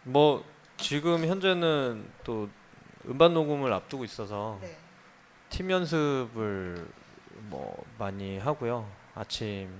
[0.05, 0.45] 뭐
[0.77, 2.49] 지금 현재는 또
[3.07, 4.77] 음반 녹음을 앞두고 있어서 네.
[5.51, 6.87] 팀 연습을
[7.49, 8.91] 뭐 많이 하고요.
[9.15, 9.71] 아침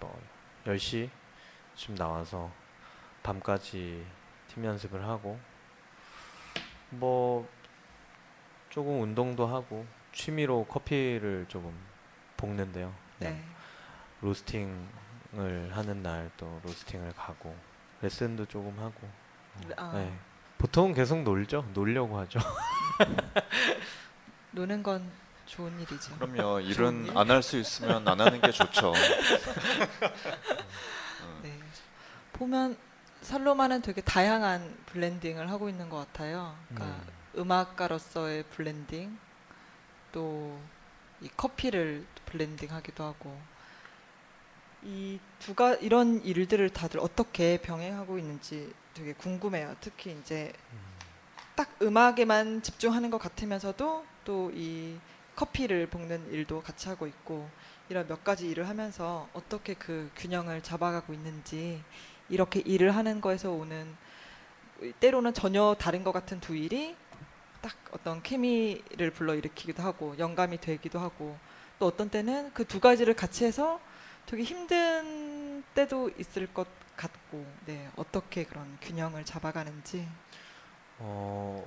[0.00, 0.20] 뭐
[0.66, 2.50] 10시쯤 나와서
[3.22, 4.04] 밤까지
[4.48, 5.38] 팀 연습을 하고
[6.90, 7.48] 뭐
[8.70, 11.72] 조금 운동도 하고 취미로 커피를 조금
[12.36, 12.94] 볶는데요.
[13.18, 13.44] 그냥 네.
[14.20, 17.56] 로스팅을 하는 날 또 로스팅을 가고
[18.02, 19.08] 레슨도 조금 하고
[19.76, 19.92] 아.
[19.94, 20.12] 네.
[20.58, 21.68] 보통 계속 놀죠.
[21.74, 22.38] 놀려고 하죠.
[24.52, 25.10] 노는 건
[25.46, 26.16] 좋은 일이죠.
[26.16, 26.60] 그럼요.
[26.60, 27.18] 일은 일?
[27.18, 28.92] 안할 수 있으면 안 하는 게 좋죠.
[31.42, 31.58] 네.
[32.32, 32.76] 보면
[33.20, 36.56] 살로만은 되게 다양한 블렌딩을 하고 있는 것 같아요.
[36.68, 37.00] 그러니까
[37.36, 39.18] 음악가로서의 블렌딩,
[40.12, 40.58] 또
[41.24, 43.40] 이 커피를 블렌딩하기도 하고
[44.82, 49.76] 이 두가 이런 일들을 다들 어떻게 병행하고 있는지 되게 궁금해요.
[49.80, 50.52] 특히 이제
[51.56, 54.98] 딱 음악에만 집중하는 것 같으면서도 또 이
[55.36, 57.48] 커피를 볶는 일도 같이 하고 있고
[57.88, 61.82] 이런 몇 가지 일을 하면서 어떻게 그 균형을 잡아가고 있는지
[62.28, 63.96] 이렇게 일을 하는 거에서 오는
[65.00, 66.94] 때로는 전혀 다른 것 같은 두 일이
[67.60, 71.36] 딱 어떤 케미를 불러일으키기도 하고 영감이 되기도 하고
[71.78, 73.80] 또 어떤 때는 그 두 가지를 같이 해서
[74.26, 80.06] 되게 힘든 때도 있을 것 같고 네 어떻게 그런 균형을 잡아가는지?
[80.98, 81.66] 어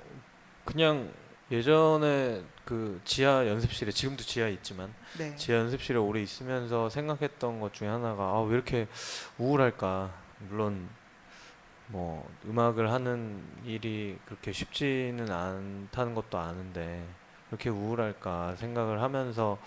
[0.64, 1.12] 그냥
[1.50, 5.34] 예전에 그 지하 연습실에 지금도 지하에 있지만 네.
[5.36, 8.86] 지하 연습실에 오래 있으면서 생각했던 것 중에 하나가 아 왜 이렇게
[9.38, 10.12] 우울할까?
[10.40, 10.88] 물론
[11.86, 17.06] 뭐 음악을 하는 일이 그렇게 쉽지는 않다는 것도 아는데
[17.50, 19.58] 이렇게 우울할까 생각을 하면서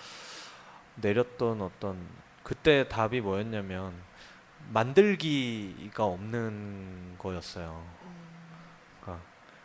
[0.96, 1.98] 내렸던 어떤
[2.44, 3.94] 그때 답이 뭐였냐면
[4.70, 7.86] 만들기가 없는 거였어요.
[8.04, 9.20] 음,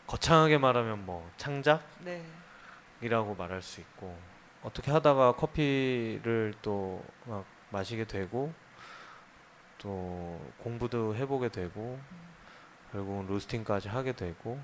[0.07, 2.25] 거창하게 말하면 뭐 창작 네
[3.01, 4.17] 이라고 말할 수 있고
[4.63, 8.53] 어떻게 하다가 커피를 또 막 마시게 되고
[9.79, 11.99] 또 공부도 해보게 되고
[12.93, 14.59] 결국은 로스팅까지 하게 되고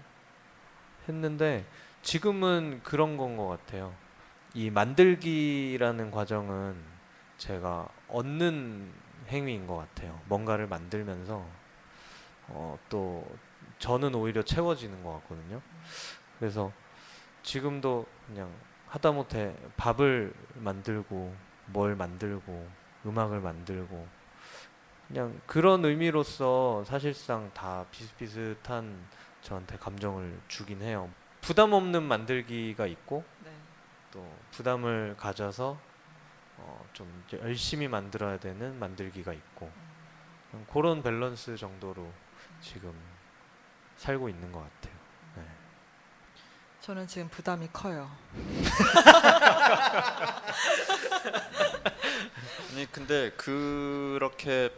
[1.09, 1.66] 했는데
[2.03, 3.95] 지금은 그런 건 것 같아요.
[4.55, 6.77] 이 만들기라는 과정은
[7.38, 8.92] 제가 얻는
[9.33, 10.21] 행위인 것 같아요.
[10.27, 11.45] 뭔가를 만들면서
[12.49, 13.27] 어, 또
[13.79, 15.61] 저는 오히려 채워지는 것 같거든요.
[16.38, 16.71] 그래서
[17.42, 18.53] 지금도 그냥
[18.88, 21.35] 하다못해 밥을 만들고
[21.66, 22.68] 뭘 만들고
[23.07, 24.07] 음악을 만들고
[25.09, 29.07] 그냥 그런 의미로서 사실상 다 비슷비슷한
[29.40, 31.11] 저한테 감정을 주긴 해요.
[31.40, 33.51] 부담 없는 만들기가 있고 네.
[34.12, 35.79] 또 부담을 가져서
[36.59, 39.71] 어, 좀 열심히 만들어야 되는 만들기가 있고
[40.51, 42.12] 그냥 그런 밸런스 정도로
[42.61, 42.95] 지금
[43.97, 44.95] 살고 있는 것 같아요.
[45.37, 45.43] 네.
[46.81, 48.11] 저는 지금 부담이 커요.
[52.73, 54.71] 아니 근데 그렇게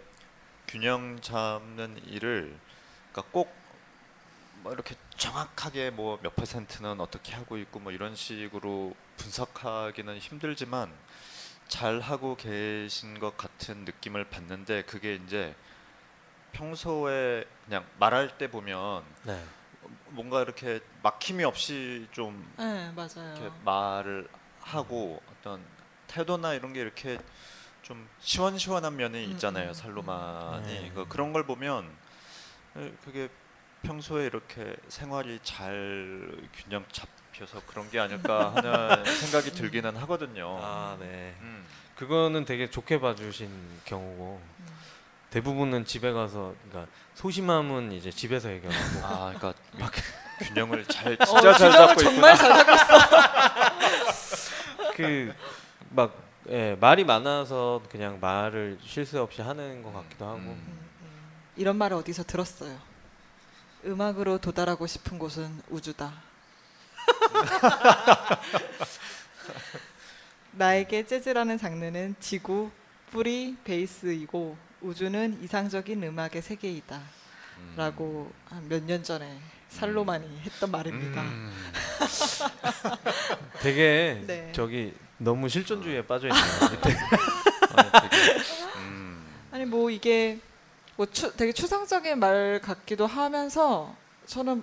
[0.66, 2.58] 균형 잡는 일을
[3.12, 3.64] 그러니까 꼭
[4.64, 10.90] 뭐 이렇게 정확하게 뭐 몇 퍼센트는 어떻게 하고 있고 뭐 이런 식으로 분석하기는 힘들지만
[11.68, 15.54] 잘 하고 계신 것 같은 느낌을 받는데 그게 이제
[16.52, 19.42] 평소에 그냥 말할 때 보면 네.
[20.08, 23.34] 뭔가 이렇게 막힘이 없이 좀네 맞아요.
[23.36, 24.28] 이렇게 말을
[24.60, 25.64] 하고 어떤
[26.06, 27.18] 태도나 이런 게 이렇게
[27.82, 30.92] 좀 시원시원한 면이 음, 있잖아요 음, 살로만이 네.
[30.94, 31.90] 그 그런 걸 보면
[32.76, 33.28] 에, 그게
[33.82, 40.58] 평소에 이렇게 생활이 잘 균형 잡 혀서 그런 게 아닐까 하는 생각이 들기는 하거든요.
[40.62, 41.34] 아, 네.
[41.40, 41.64] 음.
[41.96, 43.48] 그거는 되게 좋게 봐주신
[43.84, 44.66] 경우고 음.
[45.30, 49.54] 대부분은 집에 가서 그러니까 소심함은 이제 집에서 해결하고 아, 그러니까
[50.46, 52.56] 균형을 잘 어, 진짜 잘 균형을 잡고 정말 있구나.
[52.56, 52.72] 잘 잡고
[54.04, 55.34] 있어.
[55.90, 60.36] 그막 예, 말이 많아서 그냥 말을 쉴 새 없이 하는 것 같기도 하고.
[60.36, 60.46] 음.
[60.46, 61.30] 음, 음.
[61.56, 62.76] 이런 말을 어디서 들었어요.
[63.86, 66.12] 음악으로 도달하고 싶은 곳은 우주다.
[70.52, 72.70] 나에게 재즈라는 장르는 지구,
[73.10, 77.00] 뿌리, 베이스이고 우주는 이상적인 음악의 세계이다.
[77.58, 77.74] 음.
[77.76, 79.38] 라고 한 몇 년 전에
[79.68, 81.22] 살로만이 했던 말입니다.
[81.22, 81.52] 음.
[83.60, 84.52] 되게 네.
[84.52, 86.44] 저기 너무 실존주의에 빠져 있네요.
[87.76, 88.38] 아, 되게,
[88.76, 89.24] 음.
[89.50, 90.38] 아니 뭐 이게
[90.96, 94.62] 뭐 추, 되게 추상적인 말 같기도 하면서 저는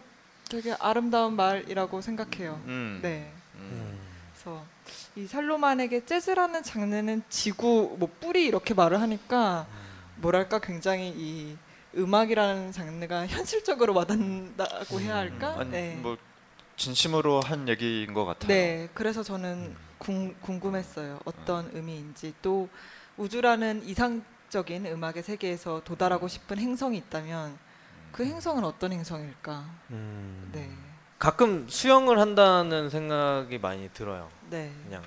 [0.51, 2.61] 되게 아름다운 말이라고 생각해요.
[2.65, 2.99] 음.
[3.01, 3.31] 네.
[3.55, 3.97] 음.
[4.33, 4.61] 그래서
[5.15, 9.65] 이 살로만에게 재즈라는 장르는 지구 뭐 뿌리 이렇게 말을 하니까
[10.17, 11.55] 뭐랄까 굉장히 이
[11.95, 15.55] 음악이라는 장르가 현실적으로 와닿는다고 해야 할까?
[15.57, 15.99] 아니 네.
[16.01, 16.17] 뭐
[16.75, 18.47] 진심으로 한 얘기인 것 같아요.
[18.49, 21.19] 네, 그래서 저는 궁, 궁금했어요.
[21.23, 22.67] 어떤 의미인지 또
[23.15, 27.57] 우주라는 이상적인 음악의 세계에서 도달하고 싶은 행성이 있다면
[28.12, 29.65] 그 행성은 어떤 행성일까?
[29.91, 30.50] 음.
[30.52, 30.69] 네,
[31.19, 34.30] 가끔 수영을 한다는 생각이 많이 들어요.
[34.50, 35.04] 네, 그냥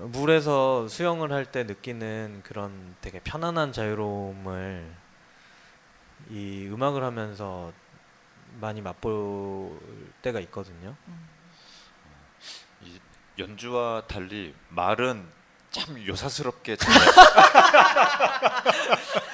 [0.00, 4.94] 물에서 수영을 할 때 느끼는 그런 되게 편안한 자유로움을
[6.30, 7.72] 이 음악을 하면서
[8.60, 9.78] 많이 맛볼
[10.20, 10.94] 때가 있거든요.
[11.08, 11.28] 음,
[12.82, 13.00] 이
[13.38, 15.26] 연주와 달리 말은
[15.70, 16.92] 참 요사스럽게 잘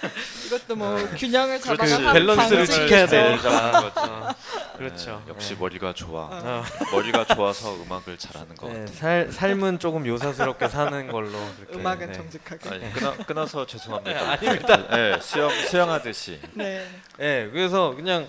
[0.46, 2.66] 이것도 뭐 균형을 잡아가 밸런스를.
[2.66, 3.90] 지켜야 잘 되니까.
[3.92, 3.98] 거지.
[3.98, 4.34] 어,
[4.76, 5.22] 그렇죠.
[5.26, 5.60] 네, 역시 네.
[5.60, 6.22] 머리가 좋아.
[6.24, 6.30] 어.
[6.32, 8.92] 어, 머리가 좋아서 음악을 잘하는 것 네, 같아.
[8.92, 12.12] 살, 삶은 조금 요사스럽게 사는 걸로 그렇게, 음악은 네.
[12.12, 12.70] 정직하게.
[12.70, 14.10] 아니, 끊어, 끊어서 죄송합니다.
[14.12, 14.88] 네, 아닙니다.
[14.88, 16.40] 네, 수영 수영하듯이.
[16.54, 16.86] 네,
[17.18, 18.26] 네, 그래서 그냥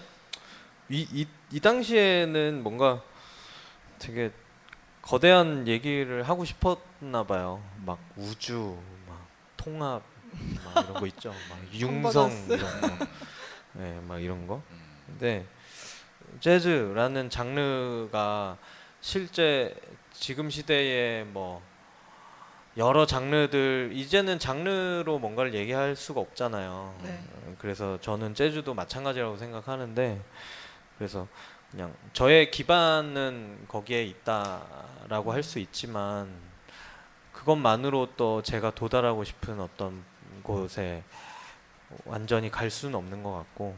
[0.90, 3.02] 이, 이, 이 당시에는 뭔가
[4.00, 4.32] 되게
[5.02, 7.64] 거대한 얘기를 하고 싶었나 봐요.
[7.86, 9.26] 막 우주, 막
[9.58, 10.02] 통합,
[10.66, 11.30] 막 이런 거 있죠.
[11.50, 12.32] 막 융성.
[12.50, 13.08] 이런 거.
[13.74, 14.62] 네, 막 이런 거.
[14.72, 15.46] 음, 근데
[16.40, 18.58] 재즈라는 장르가
[19.02, 19.76] 실제
[20.14, 21.62] 지금 시대에 뭐
[22.78, 26.96] 여러 장르들 이제는 장르로 뭔가를 얘기할 수가 없잖아요.
[27.04, 27.22] 네.
[27.34, 30.22] 어, 그래서 저는 재즈도 마찬가지라고 생각하는데
[30.98, 31.28] 그래서
[31.72, 36.30] 그냥 저의 기반은 거기에 있다라고 할 수 있지만
[37.34, 40.04] 그것만으로 또 제가 도달하고 싶은 어떤
[40.42, 41.04] 곳에
[42.06, 43.76] 완전히 갈 수는 없는 것 같고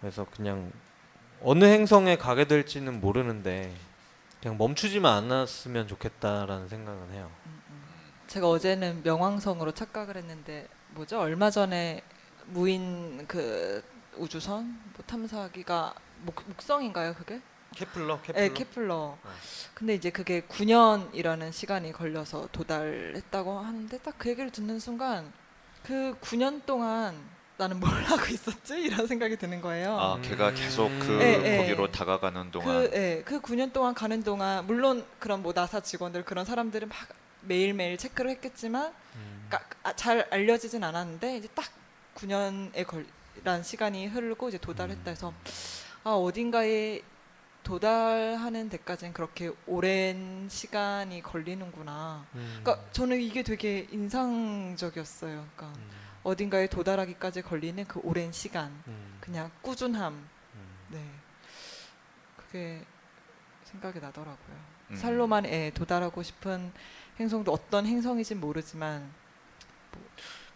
[0.00, 0.72] 그래서 그냥
[1.42, 3.74] 어느 행성에 가게 될지는 모르는데
[4.40, 7.30] 그냥 멈추지만 않았으면 좋겠다라는 생각은 해요.
[8.26, 11.20] 제가 어제는 명왕성으로 착각을 했는데 뭐죠?
[11.20, 12.02] 얼마 전에
[12.46, 13.82] 무인 그
[14.16, 17.40] 우주선 뭐 탐사기가 목, 목성인가요, 그게?
[17.74, 19.18] 케플러, 네, 케플러.
[19.24, 19.30] 네.
[19.74, 25.32] 근데 이제 그게 9년이라는 시간이 걸려서 도달했다고 하는데 딱 그 얘기를 듣는 순간
[25.84, 27.14] 그 9년 동안
[27.56, 28.74] 나는 뭘 하고 있었지?
[28.80, 29.96] 이런 생각이 드는 거예요.
[29.96, 31.56] 아, 걔가 계속 그 네, 네.
[31.58, 36.24] 거기로 다가가는 동안 그, 예, 그 9년 동안 가는 동안 물론 그런 뭐 나사 직원들
[36.24, 36.96] 그런 사람들은 막
[37.42, 39.46] 매일매일 체크를 했겠지만 음.
[39.50, 41.66] 까- 아, 잘 알려지진 않았는데 이제 딱
[42.16, 45.32] 9년에 걸란 시간이 흐르고 이제 도달했다 해서
[46.02, 47.02] 아 어딘가에
[47.64, 52.24] 도달하는 데까지는 그렇게 오랜 시간이 걸리는구나.
[52.34, 52.60] 음.
[52.62, 55.46] 그러니까 저는 이게 되게 인상적이었어요.
[55.56, 55.90] 그러니까 음.
[56.22, 59.16] 어딘가에 도달하기까지 걸리는 그 오랜 시간, 음.
[59.20, 60.12] 그냥 꾸준함.
[60.14, 60.68] 음.
[60.90, 61.10] 네,
[62.36, 62.84] 그게
[63.64, 64.56] 생각이 나더라고요.
[64.90, 64.96] 음.
[64.96, 66.70] 살로만 에 도달하고 싶은
[67.18, 69.10] 행성도 어떤 행성인지 모르지만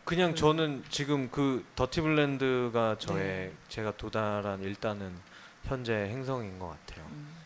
[0.04, 3.52] 그냥 그- 저는 지금 그 더티블랜드가 저의 네.
[3.68, 5.14] 제가 도달한 일단은
[5.64, 7.04] 현재 행성인 것 같아요.
[7.06, 7.36] 음,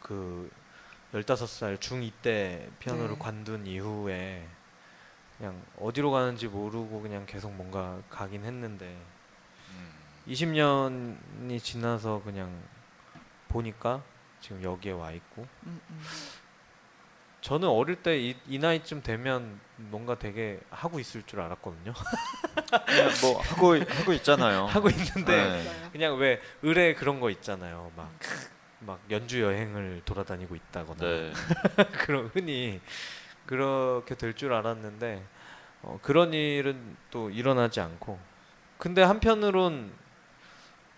[0.00, 0.50] 그
[1.12, 3.18] 15살 중2 때 피아노를 네.
[3.18, 4.46] 관둔 이후에
[5.36, 8.86] 그냥 어디로 가는지 모르고 그냥 계속 뭔가 가긴 했는데
[9.70, 9.90] 음.
[10.26, 12.60] 20년이 지나서 그냥
[13.48, 14.02] 보니까
[14.40, 16.02] 지금 여기에 와 있고 음, 음.
[17.48, 21.94] 저는 어릴 때 이 나이쯤 되면 뭔가 되게 하고 있을 줄 알았거든요.
[23.22, 24.66] 뭐 하고 하고 있잖아요.
[24.70, 25.90] 하고 있는데 네.
[25.92, 27.90] 그냥 왜 의뢰 그런 거 있잖아요.
[27.96, 28.10] 막
[28.80, 31.32] 막 연주 여행을 돌아다니고 있다거나 네.
[31.98, 32.80] 그런 흔히
[33.44, 35.26] 그렇게 될 줄 알았는데
[35.82, 38.20] 어, 그런 일은 또 일어나지 않고
[38.78, 39.90] 근데 한편으론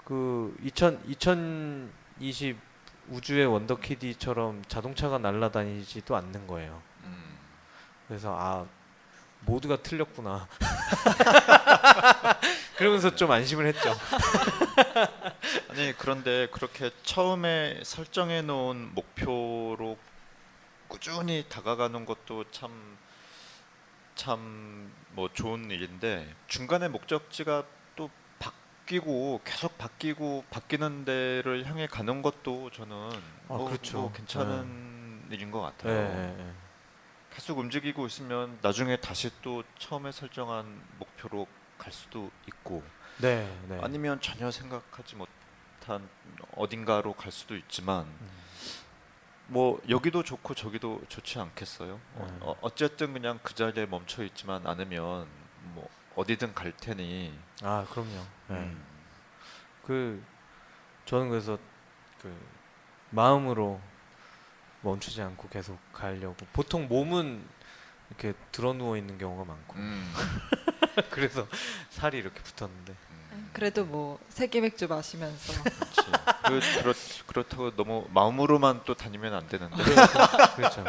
[0.04, 2.58] 그 2000, 2020
[3.08, 6.80] 우주의 원더키디처럼 자동차가 날아다니지도 않는 거예요.
[7.04, 7.38] 음.
[8.06, 8.66] 그래서 아
[9.40, 10.46] 모두가 틀렸구나.
[12.76, 13.90] 그러면서 좀 안심을 했죠.
[15.70, 19.98] 아니 그런데 그렇게 처음에 설정해 놓은 목표로
[20.88, 22.98] 꾸준히 다가가는 것도 참
[24.20, 27.64] 참 뭐 좋은 일인데 중간에 목적지가
[27.96, 28.10] 또
[28.90, 33.10] 바뀌고 계속 바뀌고 바뀌는 데를 향해 가는 것도 저는
[33.46, 34.00] 뭐, 그렇죠.
[34.00, 35.94] 뭐 괜찮은 일인 것 네, 같아요.
[35.94, 36.52] 네, 네.
[37.32, 41.46] 계속 움직이고 있으면 나중에 다시 또 처음에 설정한 목표로
[41.78, 42.82] 갈 수도 있고
[43.18, 43.78] 네, 네.
[43.80, 46.08] 아니면 전혀 생각하지 못한
[46.56, 48.28] 어딘가로 갈 수도 있지만 음.
[49.46, 52.00] 뭐 여기도 좋고 저기도 좋지 않겠어요?
[52.16, 52.24] 네.
[52.40, 55.28] 어, 어쨌든 그냥 그 자리에 멈춰 있지만 않으면
[55.74, 57.32] 뭐 어디든 갈 테니
[57.62, 58.10] 아 그럼요.
[58.48, 58.56] 네.
[58.56, 58.84] 음,
[59.86, 60.22] 그
[61.06, 61.58] 저는 그래서
[62.20, 62.34] 그
[63.10, 63.80] 마음으로
[64.82, 67.42] 멈추지 않고 계속 가려고 보통 몸은
[68.08, 70.12] 이렇게 드러 누워 있는 경우가 많고 음,
[71.10, 71.46] 그래서
[71.90, 72.94] 살이 이렇게 붙었는데
[73.32, 76.10] 음, 그래도 뭐 세계 맥주 마시면서 그렇지.
[76.44, 76.94] 그, 그렇,
[77.26, 79.76] 그렇다고 너무 마음으로만 또 다니면 안 되는데
[80.56, 80.84] 그렇죠.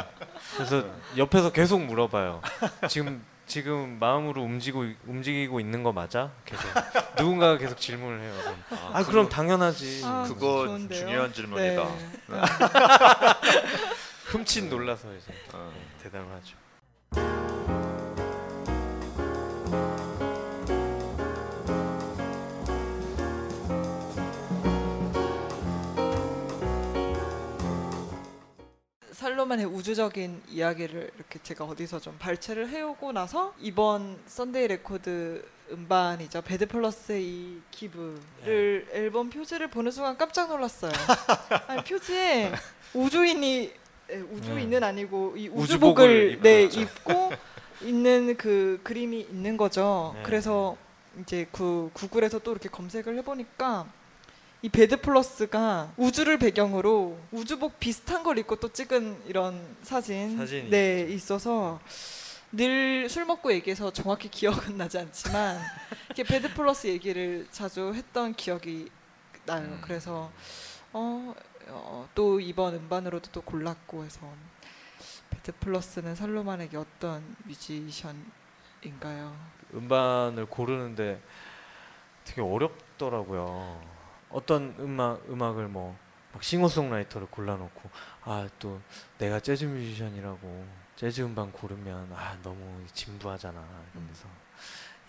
[0.56, 2.42] 그래서 옆에서 계속 물어봐요.
[2.90, 6.32] 지금 지금 마음으로 움직이고 움직이고 있는 거 맞아?
[6.46, 6.64] 계속
[7.20, 8.34] 누군가가 계속 질문을 해요.
[8.40, 8.94] 그럼.
[8.94, 10.04] 아 그럼 당연하지.
[10.06, 10.98] 아, 그거 좋은데요?
[10.98, 11.84] 중요한 질문이다.
[11.84, 12.38] 네.
[14.28, 15.70] 흠칫 놀라서 이제 어.
[15.76, 17.81] 네, 대답을 하죠.
[29.32, 36.68] 살로만의 우주적인 이야기를 이렇게 제가 어디서 좀 발췌를 해오고 나서 이번 Sunday Record 음반이죠 Bad
[36.68, 40.92] Plus의 이 Give를 앨범 표지를 보는 순간 깜짝 놀랐어요.
[41.68, 42.52] 아니, 표지에
[42.94, 43.74] 우주인이
[44.10, 46.64] 에, 우주인은 아니고 이 우주복을 네.
[46.64, 47.32] 입고
[47.84, 50.12] 있는 그 그림이 있는 거죠.
[50.16, 50.24] 네.
[50.24, 50.76] 그래서
[51.22, 53.88] 이제 그 구글에서 또 이렇게 검색을 해보니까
[54.64, 61.08] 이 Bad Plus가 우주를 배경으로 우주복 비슷한 걸 입고 또 찍은 이런 사진 사진이 네.
[61.10, 61.80] 있어서
[62.52, 65.60] 늘 술 먹고 얘기해서 정확히 기억은 나지 않지만
[66.08, 68.90] 이렇게 Bad Plus 얘기를 자주 했던 기억이
[69.46, 69.64] 나요.
[69.64, 69.82] 음.
[69.82, 70.32] 그래서
[70.94, 71.34] 어,
[71.68, 74.20] 어, 또 이번 음반으로도 또 골랐고 해서
[75.30, 79.36] Bad Plus는 살로만에게 어떤 뮤지션인가요?
[79.74, 81.22] 음반을 고르는데
[82.26, 83.91] 되게 어렵더라고요.
[84.34, 87.90] 어떤 음악 음악을 뭐 막 싱어송라이터를 골라놓고
[88.24, 88.80] 아 또
[89.18, 90.66] 내가 재즈 뮤지션이라고
[90.96, 93.60] 재즈 음반 고르면 아 너무 진부하잖아
[93.92, 94.28] 이러면서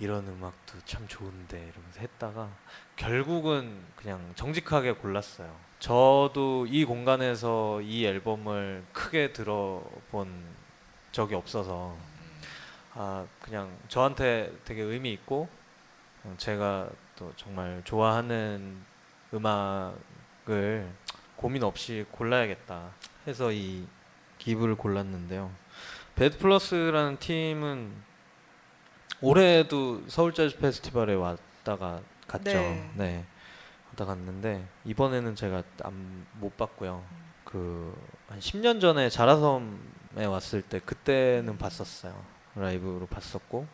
[0.00, 2.48] 이런 음악도 참 좋은데 이러면서 했다가
[2.96, 5.54] 결국은 그냥 정직하게 골랐어요.
[5.78, 10.44] 저도 이 공간에서 이 앨범을 크게 들어본
[11.12, 11.96] 적이 없어서
[12.94, 15.48] 아 그냥 저한테 되게 의미 있고
[16.24, 18.84] 어, 제가 또 정말 좋아하는
[19.32, 20.90] 음악을
[21.36, 22.90] 고민 없이 골라야겠다
[23.26, 23.86] 해서 이
[24.38, 25.50] 기부를 골랐는데요.
[26.14, 27.92] 배드 플러스라는 팀은
[29.20, 32.52] 올해도 서울 재즈 페스티벌에 왔다가 갔죠.
[32.52, 32.90] 네.
[32.96, 33.24] 네.
[33.90, 37.04] 왔다 갔는데 이번에는 제가 안, 못 봤고요.
[37.44, 37.94] 그
[38.32, 42.18] 한 10년 전에 자라섬에 왔을 때 그때는 봤었어요.
[42.54, 43.66] 라이브로 봤었고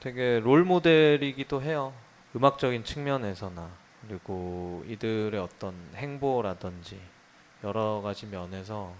[0.00, 1.92] 되게 롤 모델이기도 해요.
[2.34, 3.70] 음악적인 측면에서나
[4.06, 7.00] 그리고 이들의 어떤 행보라든지
[7.64, 8.94] 여러 가지 면에서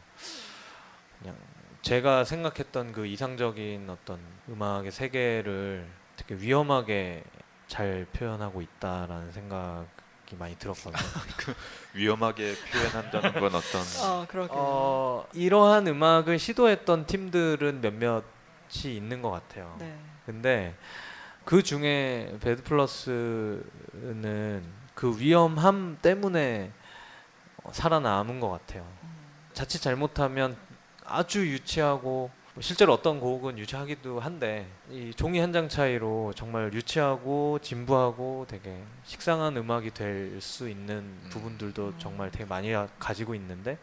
[1.19, 1.37] 그냥
[1.83, 5.87] 제가 생각했던 그 이상적인 어떤 음악의 세계를
[6.17, 7.23] 되게 위험하게
[7.69, 10.95] 잘 표현하고 있다라는 생각이 많이 들었거든요.
[11.95, 14.59] 위험하게 표현한다는 건 어떤 아 그러게요.
[14.59, 19.77] 어, 이러한 음악을 시도했던 팀들은 몇몇이 있는 것 같아요.
[19.79, 19.97] 네.
[20.25, 20.75] 근데
[21.45, 23.65] 그 중에 배드 플러스는
[24.97, 26.73] 그 위험함 때문에
[27.63, 28.83] 어, 살아남은 것 같아요.
[29.05, 29.09] 음.
[29.53, 30.57] 자칫 잘못하면
[31.05, 37.59] 아주 유치하고 뭐 실제로 어떤 곡은 유치하기도 한데 이 종이 한 장 차이로 정말 유치하고
[37.61, 41.29] 진부하고 되게 식상한 음악이 될 수 있는 음.
[41.31, 43.77] 부분들도 정말 되게 많이 가- 가지고 있는데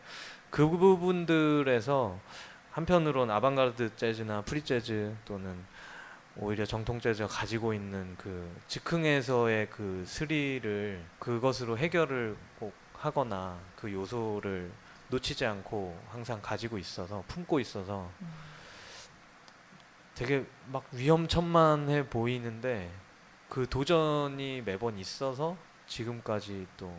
[0.49, 2.18] 그 부분들에서
[2.72, 5.64] 한편으로는 아방가르드 재즈나 프리 재즈 또는
[6.36, 14.71] 오히려 정통 재즈가 가지고 있는 그 즉흥에서의 그 스릴을 그것으로 해결을 꼭 하거나 그 요소를
[15.09, 18.34] 놓치지 않고 항상 가지고 있어서 품고 있어서 음.
[20.15, 22.91] 되게 막 위험천만해 보이는데
[23.49, 25.55] 그 도전이 매번 있어서
[25.88, 26.91] 지금까지 또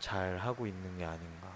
[0.00, 1.48] 잘 하고 있는 게 아닌가.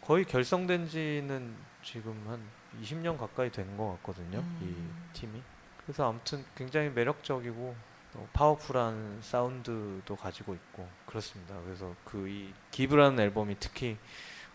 [0.00, 2.42] 거의 결성된 지는 지금 한
[2.82, 4.38] 20년 가까이 된 것 같거든요.
[4.38, 4.58] 음.
[4.62, 5.42] 이 팀이.
[5.84, 7.74] 그래서 아무튼 굉장히 매력적이고
[8.12, 11.54] 또 파워풀한 사운드도 가지고 있고 그렇습니다.
[11.64, 13.96] 그래서 그 이 기브라는 앨범이 특히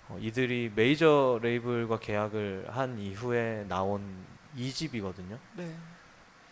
[0.08, 5.38] 어, 이들이 메이저 레이블과 계약을 한 이후에 나온 2집이거든요.
[5.56, 5.76] 네.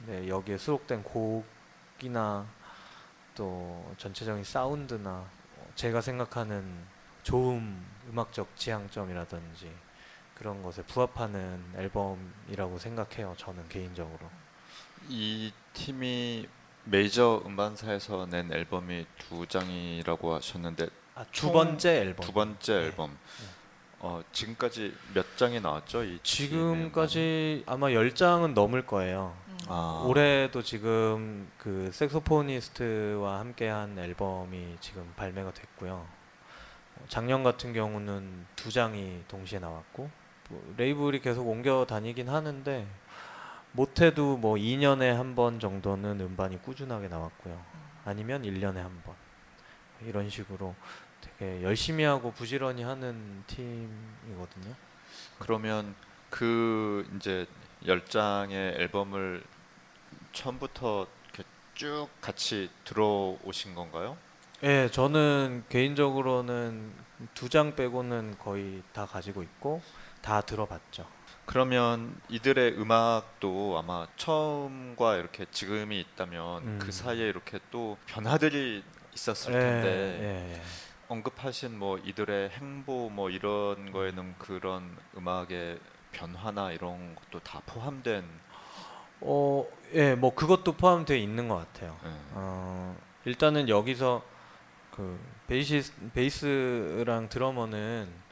[0.05, 2.45] 네, 여기에 수록된 곡이나
[3.35, 5.09] 또 전체적인 사운드나
[5.57, 6.85] 어, 제가 생각하는
[7.23, 7.77] 좋은
[8.09, 9.71] 음악적 지향점이라든지
[10.35, 13.33] 그런 것에 부합하는 앨범이라고 생각해요.
[13.37, 14.29] 저는 개인적으로.
[15.09, 16.47] 이 팀이
[16.85, 22.25] 메이저 음반사에서 낸 앨범이 두 장이라고 하셨는데 아, 두총 번째 앨범.
[22.25, 22.85] 두 번째 네.
[22.85, 23.17] 앨범.
[23.99, 26.03] 어, 지금까지 몇 장이 나왔죠?
[26.03, 29.33] 이 지금까지 아마 10장은 넘을 거예요.
[29.47, 29.57] 음.
[29.69, 36.05] 아, 올해도 지금 그 색소포니스트와 함께 한 앨범이 지금 발매가 됐고요.
[36.95, 40.09] 어, 작년 같은 경우는 두 장이 동시에 나왔고
[40.49, 42.85] 뭐 레이블이 계속 옮겨 다니긴 하는데
[43.73, 47.59] 못해도 뭐 2년에 한 번 정도는 음반이 꾸준하게 나왔고요.
[48.05, 49.15] 아니면 1년에 한 번.
[50.01, 50.75] 이런 식으로
[51.21, 54.75] 되게 열심히 하고 부지런히 하는 팀이거든요.
[55.39, 55.95] 그러면
[56.29, 57.47] 그 이제
[57.87, 59.43] 열 장의 앨범을
[60.33, 61.07] 처음부터
[61.73, 64.17] 쭉 같이 들어오신 건가요?
[64.61, 66.93] 예, 저는 개인적으로는
[67.33, 69.81] 두 장 빼고는 거의 다 가지고 있고
[70.21, 71.07] 다 들어봤죠.
[71.45, 76.79] 그러면 이들의 음악도 아마 처음과 이렇게 지금이 있다면 음.
[76.81, 78.83] 그 사이에 이렇게 또 변화들이
[79.13, 80.61] 있었을 예, 텐데 예, 예.
[81.07, 85.79] 언급하신 뭐 이들의 행보 뭐 이런 거에는 그런 음악의
[86.11, 88.23] 변화나 이런 것도 다 포함된
[89.21, 91.97] 어, 예, 뭐 그것도 포함되어 있는 것 같아요.
[92.05, 92.09] 예.
[92.31, 94.21] 어, 일단은 여기서
[94.91, 95.81] 그 베이시
[96.13, 98.22] 베이스랑 드러머는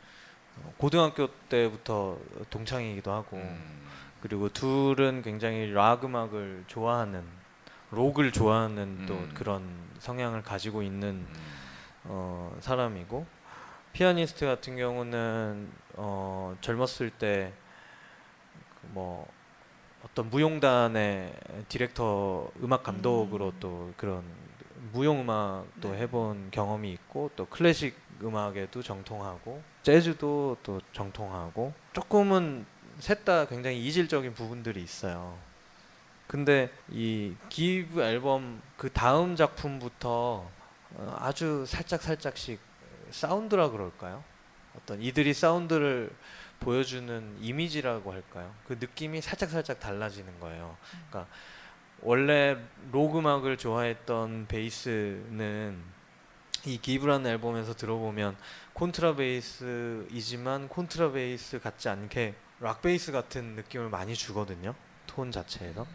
[0.78, 2.18] 고등학교 때부터
[2.50, 3.82] 동창이기도 하고 음.
[4.22, 7.24] 그리고 둘은 굉장히 락 음악을 좋아하는
[7.92, 9.32] 록을 좋아하는 또 음.
[9.34, 9.64] 그런
[10.00, 11.36] 성향을 가지고 있는 음.
[12.06, 13.26] 어, 사람이고
[13.94, 17.54] 피아니스트 같은 경우는 어, 젊었을 때
[18.90, 19.28] 뭐
[20.04, 21.34] 어떤 무용단의
[21.70, 23.58] 디렉터 음악 감독으로 음.
[23.60, 24.24] 또 그런
[24.92, 26.00] 무용 음악도 네.
[26.00, 32.66] 해본 경험이 있고 또 클래식 음악에도 정통하고 재즈도 또 정통하고 조금은
[33.00, 35.38] 셋 다 굉장히 이질적인 부분들이 있어요.
[36.28, 40.50] 근데 이 기브 앨범 그 다음 작품부터
[40.94, 42.60] 어, 아주 살짝 살짝씩
[43.10, 44.24] 사운드라 그럴까요?
[44.78, 46.12] 어떤 이들이 사운드를
[46.60, 48.54] 보여주는 이미지라고 할까요?
[48.68, 50.78] 그 느낌이 살짝 살짝 달라지는 거예요.
[51.10, 51.32] 그러니까
[52.02, 52.58] 원래
[52.92, 55.82] 록 음악을 좋아했던 베이스는
[56.66, 58.38] 이 기브라는 앨범에서 들어보면
[58.74, 64.76] 콘트라 베이스이지만 콘트라 베이스 같지 않게 락 베이스 같은 느낌을 많이 주거든요.
[65.08, 65.88] 톤 자체에서.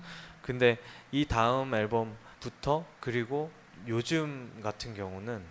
[0.43, 0.79] 근데
[1.13, 3.51] 이 다음 앨범부터 그리고
[3.87, 5.45] 요즘 같은 경우는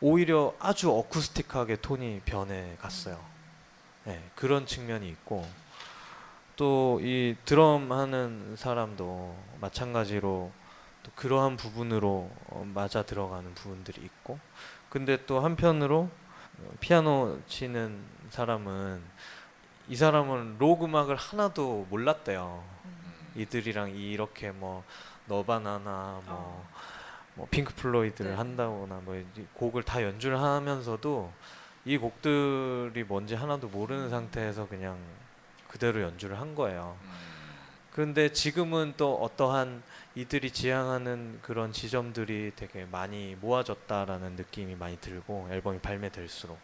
[0.00, 3.22] 오히려 아주 어쿠스틱하게 톤이 변해 갔어요.
[4.04, 5.46] 네, 그런 측면이 있고
[6.56, 10.52] 또 이 드럼 하는 사람도 마찬가지로
[11.02, 14.38] 또 그러한 부분으로 어, 맞아 들어가는 부분들이 있고
[14.88, 16.10] 근데 또 한편으로
[16.58, 19.02] 어, 피아노 치는 사람은
[19.88, 22.62] 이 사람은 록 음악을 하나도 몰랐대요.
[22.84, 23.32] 음.
[23.34, 24.84] 이들이랑 이렇게 뭐
[25.26, 26.68] 너바나나 뭐,
[27.34, 28.36] 뭐 핑크 플로이드를 네.
[28.36, 29.24] 한다거나 뭐 이
[29.54, 31.32] 곡을 다 연주를 하면서도
[31.86, 34.98] 이 곡들이 뭔지 하나도 모르는 상태에서 그냥
[35.68, 36.96] 그대로 연주를 한 거예요.
[37.02, 37.29] 음.
[38.00, 39.82] 그런데 지금은 또 어떠한
[40.14, 46.58] 이들이 지향하는 그런 지점들이 되게 많이 모아졌다라는 느낌이 많이 들고 앨범이 발매될수록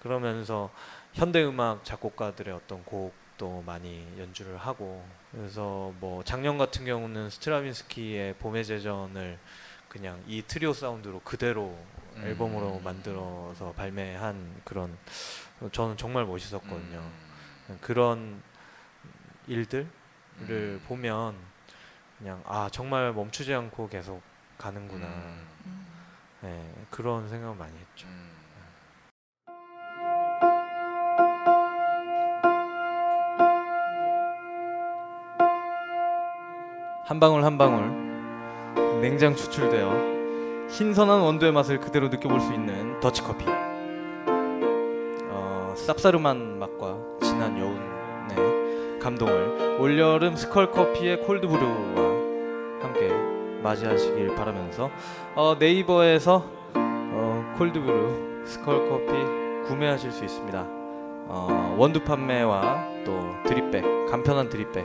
[0.00, 0.70] 그러면서
[1.12, 8.64] 현대 음악 작곡가들의 어떤 곡도 많이 연주를 하고 그래서 뭐 작년 같은 경우는 스트라빈스키의 봄의
[8.64, 9.40] 제전을
[9.88, 11.76] 그냥 이 트리오 사운드로 그대로
[12.14, 12.22] 음.
[12.24, 14.96] 앨범으로 만들어서 발매한 그런
[15.72, 17.10] 저는 정말 멋있었거든요.
[17.70, 17.78] 음.
[17.80, 18.40] 그런
[19.48, 19.88] 일들
[20.42, 20.82] 을 음.
[20.86, 21.34] 보면
[22.18, 24.22] 그냥 아 정말 멈추지 않고 계속
[24.58, 25.46] 가는구나 음.
[25.66, 25.86] 음.
[26.42, 28.06] 네, 그런 생각 많이 했죠.
[28.08, 28.30] 음.
[37.06, 43.46] 한 방울 한 방울 냉장 추출되어 신선한 원두의 맛을 그대로 느껴볼 수 있는 더치커피
[45.28, 47.89] 어, 쌉싸름한 맛과 진한 여운의
[49.00, 52.20] 감동을 올여름 스컬커피의 콜드브루와
[52.80, 53.08] 함께
[53.62, 54.90] 맞이하시길 바라면서
[55.34, 56.44] 어, 네이버에서
[56.74, 60.80] 어, 콜드브루 스컬커피 구매하실 수 있습니다
[61.32, 64.84] 어, 원두 판매와 또 드립백, 간편한 드립백.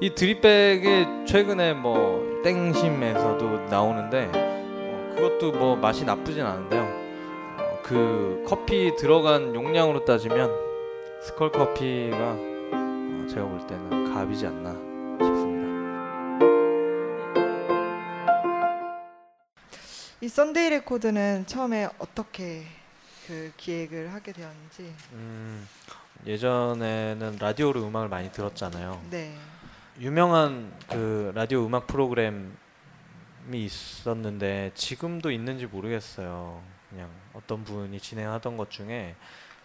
[0.00, 6.82] 이 드립백이 최근에 뭐 땡심에서도 나오는데 어, 그것도 뭐 맛이 나쁘진 않은데요.
[6.82, 10.50] 어, 그 커피 들어간 용량으로 따지면
[11.20, 12.51] 스컬 커피가 어,
[13.32, 14.72] 제가 볼 때는 갑이지 않나
[15.24, 15.72] 싶습니다.
[20.20, 22.64] 이 Sunday Record는 처음에 어떻게
[23.26, 24.94] 그 기획을 하게 되었는지.
[25.12, 25.66] 음,
[26.26, 29.02] 예전에는 라디오로 음악을 많이 들었잖아요.
[29.08, 29.34] 네.
[29.98, 32.50] 유명한 그 라디오 음악 프로그램이
[33.50, 36.62] 있었는데 지금도 있는지 모르겠어요.
[36.90, 39.16] 그냥 어떤 분이 진행하던 것 중에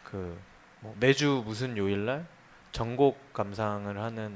[0.05, 2.25] 그 뭐 매주 무슨 요일날
[2.71, 4.33] 전곡 감상을 하는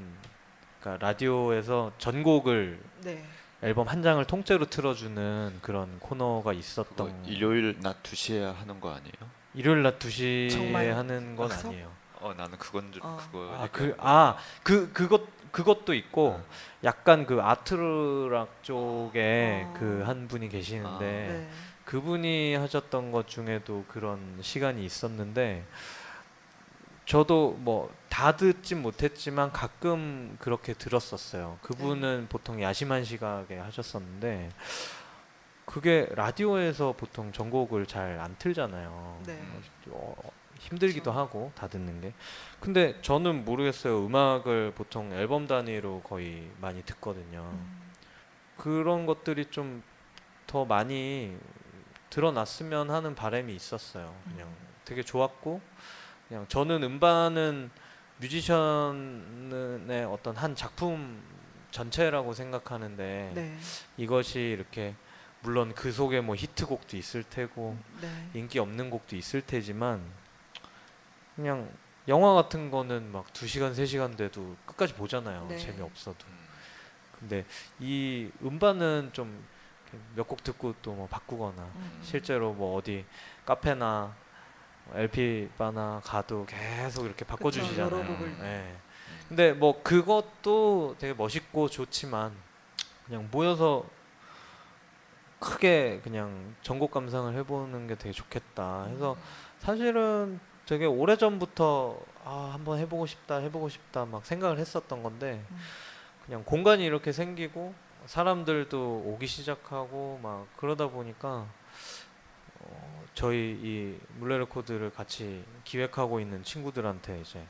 [0.80, 3.24] 그러니까 라디오에서 전곡을 네.
[3.62, 9.30] 앨범 한 장을 통째로 틀어주는 그런 코너가 있었던 일요일 낮 2시에 하는 거 아니에요?
[9.54, 11.68] 일요일 낮 2시에 정말 하는 건 막서?
[11.68, 11.92] 아니에요.
[12.20, 13.18] 어 나는 그건 줄 어.
[13.20, 16.44] 그거 아, 그, 아, 그, 그것, 그것도 있고, 어.
[16.84, 19.74] 약간 그 아트락 쪽에 어.
[19.78, 21.48] 그한 분이 계시는데, 네.
[21.84, 25.64] 그분이 하셨던 것 중에도 그런 시간이 있었는데,
[27.06, 31.58] 저도 뭐 다 듣진 못했지만 가끔 그렇게 들었었어요.
[31.62, 34.50] 그분은 보통 야심한 시각에 하셨었는데,
[35.64, 39.22] 그게 라디오에서 보통 전곡을 잘 안 틀잖아요.
[39.26, 39.40] 네.
[39.88, 40.14] 어,
[40.58, 41.18] 힘들기도 그렇죠.
[41.18, 42.12] 하고 다 듣는 게.
[42.60, 44.04] 근데 저는 모르겠어요.
[44.04, 47.50] 음악을 보통 앨범 단위로 거의 많이 듣거든요.
[47.54, 47.90] 음.
[48.58, 49.82] 그런 것들이 좀
[50.46, 51.34] 더 많이
[52.10, 54.14] 드러났으면 하는 바람이 있었어요.
[54.24, 54.54] 그냥 음.
[54.84, 55.62] 되게 좋았고
[56.32, 57.70] 그냥 저는 음반은
[58.16, 61.22] 뮤지션의 어떤 한 작품
[61.70, 63.58] 전체라고 생각하는데 네.
[63.98, 64.94] 이것이 이렇게
[65.42, 68.30] 물론 그 속에 뭐 히트곡도 있을 테고 네.
[68.32, 70.02] 인기 없는 곡도 있을 테지만
[71.36, 71.70] 그냥
[72.08, 75.48] 영화 같은 거는 막 2시간 3시간 돼도 끝까지 보잖아요.
[75.48, 75.58] 네.
[75.58, 76.16] 재미없어도.
[76.28, 76.38] 음.
[77.20, 77.44] 근데
[77.78, 79.44] 이 음반은 좀
[80.16, 82.00] 몇 곡 듣고 또 뭐 바꾸거나 음.
[82.02, 83.04] 실제로 뭐 어디
[83.44, 84.16] 카페나
[84.94, 87.86] LP 바나 가도 계속 이렇게 바꿔주시잖아요.
[87.86, 88.36] 여러 곡을.
[88.42, 88.76] 예.
[89.28, 92.32] 근데 뭐 그것도 되게 멋있고 좋지만
[93.06, 93.84] 그냥 모여서
[95.38, 99.16] 크게 그냥 전곡 감상을 해보는 게 되게 좋겠다 해서
[99.58, 105.58] 사실은 되게 오래 전부터 아 한번 해보고 싶다 해보고 싶다 막 생각을 했었던 건데 음.
[106.24, 107.74] 그냥 공간이 이렇게 생기고
[108.06, 111.48] 사람들도 오기 시작하고 막 그러다 보니까 어,
[113.14, 117.44] 저희 이 물레 레코드를 같이 기획하고 있는 친구들한테 이제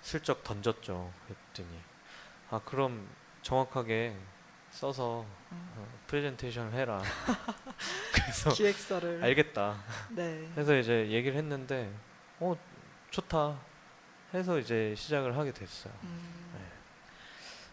[0.00, 1.12] 슬쩍 던졌죠.
[1.26, 1.78] 그랬더니
[2.50, 3.08] 아 그럼
[3.42, 4.16] 정확하게
[4.70, 5.72] 써서 음.
[5.76, 7.02] 어, 프레젠테이션을 해라.
[8.14, 9.22] 그래서 기획서를.
[9.24, 9.82] 알겠다.
[10.10, 10.48] 네.
[10.56, 11.92] 해서 이제 얘기를 했는데
[12.38, 12.56] 어
[13.10, 13.58] 좋다
[14.34, 15.92] 해서 이제 시작을 하게 됐어요.
[16.04, 16.50] 음.
[16.54, 16.60] 네.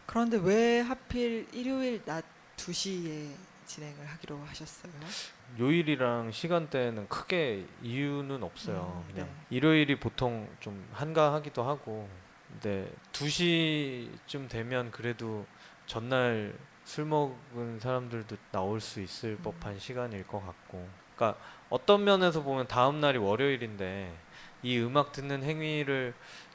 [0.05, 2.23] 그런데 왜 하필 일요일 낮
[2.57, 3.35] 2시에
[3.65, 4.91] 진행을 하기로 하셨어요?
[5.59, 9.03] 요일이랑 시간대는 크게 이유는 없어요.
[9.05, 9.35] 음, 그냥 네.
[9.49, 12.09] 일요일이 보통 좀 한가하기도 하고,
[12.49, 15.45] 근데 2시쯤 되면 그래도
[15.85, 19.43] 전날 술 먹은 사람들도 나올 수 있을 음.
[19.43, 21.39] 법한 시간일 것 같고, 그러니까
[21.69, 24.13] 어떤 면에서 보면 다음 날이 월요일인데
[24.63, 26.13] 이 음악 듣는 행위를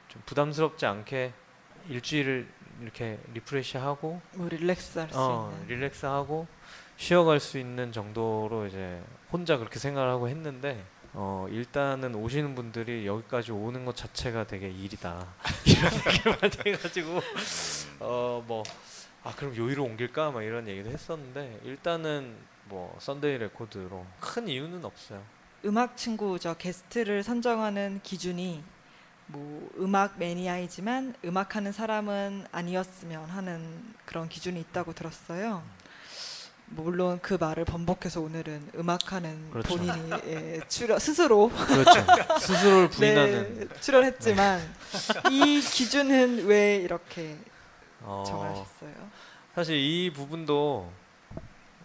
[0.08, 1.32] 좀 부담스럽지 않게
[1.88, 2.46] 일주일을
[2.82, 5.68] 이렇게 리프레시하고 뭐 릴렉스 할수 어, 있는.
[5.68, 6.46] 릴렉스하고
[7.00, 10.84] 쉬어갈 수 있는 정도로 이제 혼자 그렇게 생각을 하고 했는데
[11.14, 15.26] 어, 일단은 오시는 분들이 여기까지 오는 것 자체가 되게 일이다
[15.64, 17.20] 이런 많이 해가지고
[18.00, 18.62] 어뭐
[19.24, 22.36] 아 그럼 요일을 옮길까 막 이런 얘기도 했었는데 일단은
[22.66, 25.22] 뭐 썬데이 레코드로 큰 이유는 없어요.
[25.64, 28.62] 음악 친구 저 게스트를 선정하는 기준이
[29.26, 35.62] 뭐 음악 매니아이지만 음악하는 사람은 아니었으면 하는 그런 기준이 있다고 들었어요.
[36.72, 39.68] 뭐 물론 그 말을 번복해서 오늘은 음악하는 그렇죠.
[39.76, 42.06] 본인이 예, 출연 스스로 그렇죠.
[42.38, 44.60] 스스로를 부인하는 네, 출연했지만
[45.30, 47.36] 이 기준은 왜 이렇게
[48.02, 48.94] 어, 정하셨어요?
[49.54, 50.90] 사실 이 부분도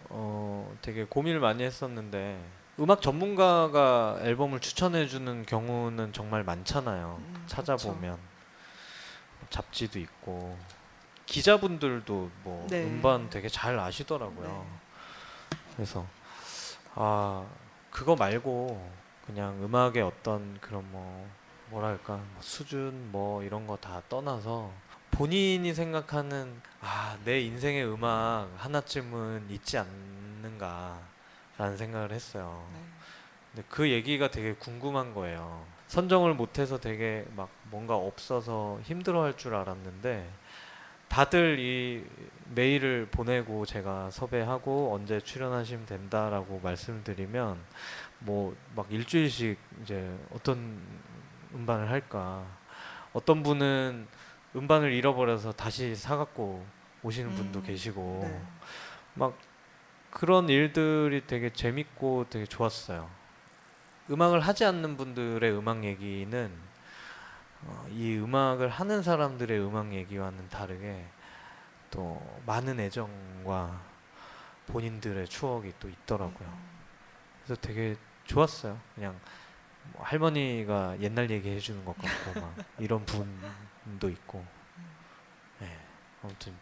[0.08, 2.38] 어, 되게 고민을 많이 했었는데
[2.78, 7.20] 음악 전문가가 앨범을 추천해 주는 경우는 정말 많잖아요.
[7.20, 8.18] 음, 찾아보면
[9.50, 10.56] 잡지도 있고
[11.26, 12.84] 기자분들도 뭐 네.
[12.84, 14.66] 음반 되게 잘 아시더라고요.
[15.74, 16.06] 그래서
[16.94, 17.44] 아
[17.90, 18.90] 그거 말고
[19.26, 21.28] 그냥 음악의 어떤 그런 뭐
[21.70, 24.70] 뭐랄까 뭐 수준 뭐 이런 거 다 떠나서
[25.10, 32.66] 본인이 생각하는 아 내 인생의 음악 하나쯤은 있지 않는가라는 생각을 했어요.
[32.72, 32.78] 네.
[33.52, 35.64] 근데 그 얘기가 되게 궁금한 거예요.
[35.88, 40.28] 선정을 못해서 되게 막 뭔가 없어서 힘들어할 줄 알았는데
[41.08, 42.04] 다들 이
[42.54, 47.58] 메일을 보내고 제가 섭외하고 언제 출연하시면 된다라고 말씀드리면
[48.20, 50.78] 뭐 막 일주일씩 이제 어떤
[51.54, 52.44] 음반을 할까
[53.12, 54.06] 어떤 분은
[54.54, 56.64] 음반을 잃어버려서 다시 사갖고
[57.02, 58.42] 오시는 분도 음, 계시고 네.
[59.14, 59.36] 막
[60.10, 63.08] 그런 일들이 되게 재밌고 되게 좋았어요.
[64.10, 66.50] 음악을 하지 않는 분들의 음악 얘기는
[67.62, 71.04] 어, 이 음악을 하는 사람들의 음악 얘기와는 다르게
[71.90, 73.80] 또 많은 애정과
[74.66, 76.58] 본인들의 추억이 또 있더라고요.
[77.44, 78.78] 그래서 되게 좋았어요.
[78.94, 79.18] 그냥
[79.92, 84.44] 뭐 할머니가 옛날 얘기 해 주는 것 같고 막 이런 분도 있고.
[85.60, 85.78] 네,
[86.22, 86.54] 아무튼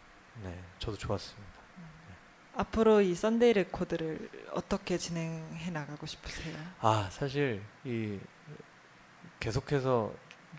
[0.43, 1.55] 네, 저도 좋았습니다.
[2.57, 6.57] 앞으로 이 썬데이 레코드를 어떻게 진행해 나가고 싶으세요?
[6.81, 8.21] 아 사실 이
[9.41, 10.15] 계속해서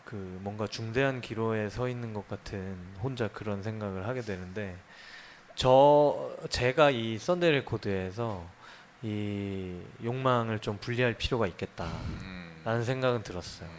[0.06, 4.78] 그 뭔가 중대한 기로에 서 있는 것 같은 혼자 그런 생각을 하게 되는데
[5.56, 8.46] 저 제가 이 썬데이 레코드에서
[9.02, 11.96] 이 욕망을 좀 분리할 필요가 있겠다라는
[12.66, 12.84] 음.
[12.84, 13.70] 생각은 들었어요.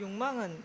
[0.00, 0.62] 욕망은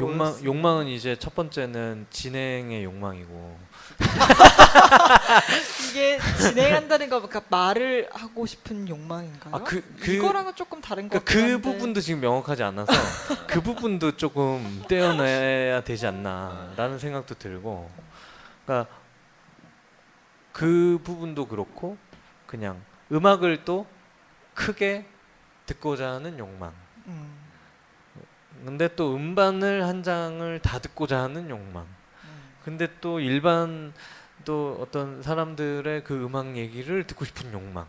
[0.00, 0.44] 욕망 뭐였어요?
[0.44, 3.58] 욕망은 이제 첫 번째는 진행의 욕망이고
[5.90, 9.54] 이게 진행한다는 거 그러니까 말을 하고 싶은 욕망인가요?
[9.54, 11.60] 아 그 그, 이거랑은 조금 다른 것 그, 같긴 그.
[11.60, 12.92] 부분도 지금 명확하지 않아서
[13.46, 17.90] 그 부분도 조금 떼어내야 되지 않나라는 생각도 들고
[18.64, 18.90] 그러니까
[20.52, 21.96] 그 부분도 그렇고
[22.46, 22.80] 그냥
[23.10, 23.86] 음악을 또
[24.54, 25.06] 크게
[25.66, 26.72] 듣고자 하는 욕망
[27.06, 27.34] 음,
[28.64, 32.01] 근데 또 음반을 한 장을 다 듣고자 하는 욕망 음.
[32.64, 33.92] 근데 또 일반
[34.44, 37.86] 또 어떤 사람들의 그 음악 얘기를 듣고 싶은 욕망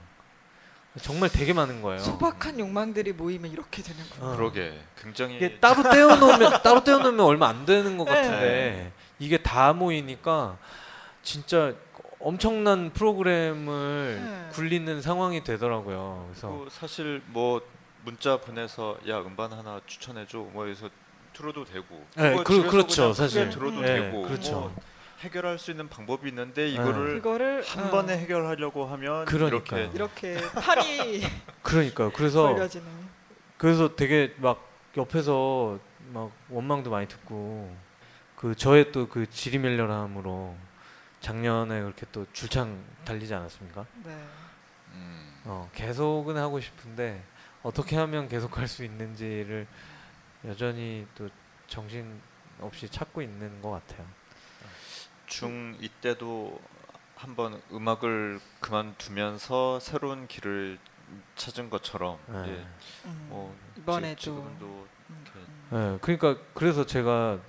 [1.02, 2.00] 정말 되게 많은 거예요.
[2.00, 4.26] 소박한 욕망들이 모이면 이렇게 되는구나.
[4.34, 4.36] 어.
[4.36, 8.92] 그러게 굉장히 이게 따로 떼어놓으면 따로 떼어놓으면 얼마 안 되는 것 같은데 네.
[9.18, 10.58] 이게 다 모이니까
[11.24, 11.74] 진짜
[12.20, 14.50] 엄청난 프로그램을 네.
[14.54, 16.28] 굴리는 상황이 되더라고요.
[16.30, 17.62] 그래서 그 사실 뭐
[18.06, 20.90] 문자 보내서 야 음반 하나 추천해줘 뭐 해서
[21.34, 23.50] 들어도 되고 네, 그- 그렇죠, 사실.
[23.50, 24.52] 들어도 네, 되고 그렇죠.
[24.52, 24.76] 뭐
[25.20, 26.70] 해결할 수 있는 방법이 있는데 네.
[26.70, 29.90] 이거를 그거를 한 어, 번에 해결하려고 하면 그러니까요.
[29.94, 31.22] 이렇게 이렇게 팔이
[31.64, 32.12] 그러니까요.
[32.12, 32.86] 그래서 벌려지는.
[33.58, 34.68] 그래서 되게 막
[34.98, 35.80] 옆에서
[36.12, 37.74] 막 원망도 많이 듣고
[38.36, 40.56] 그 저의 또 그 지리멸렬함으로
[41.22, 43.86] 작년에 그렇게 또 줄창 달리지 않았습니까?
[44.04, 44.12] 네.
[44.94, 47.24] 음, 어, 계속은 하고 싶은데
[47.64, 49.66] 어떻게 하면 계속 할 수 있는지를
[50.46, 51.30] 여전히 또
[51.68, 52.22] 정신
[52.60, 54.06] 없이 찾고 있는 것 같아요.
[55.28, 56.60] 중2 때도
[57.16, 60.78] 한번 음악을 그만두면서 새로운 길을
[61.36, 62.42] 찾은 것처럼 네.
[62.44, 62.66] 이제
[63.06, 65.70] 음, 뭐 이번에도 지, 지금도 음, 음.
[65.72, 67.40] 네, 그러니까 그래서 제가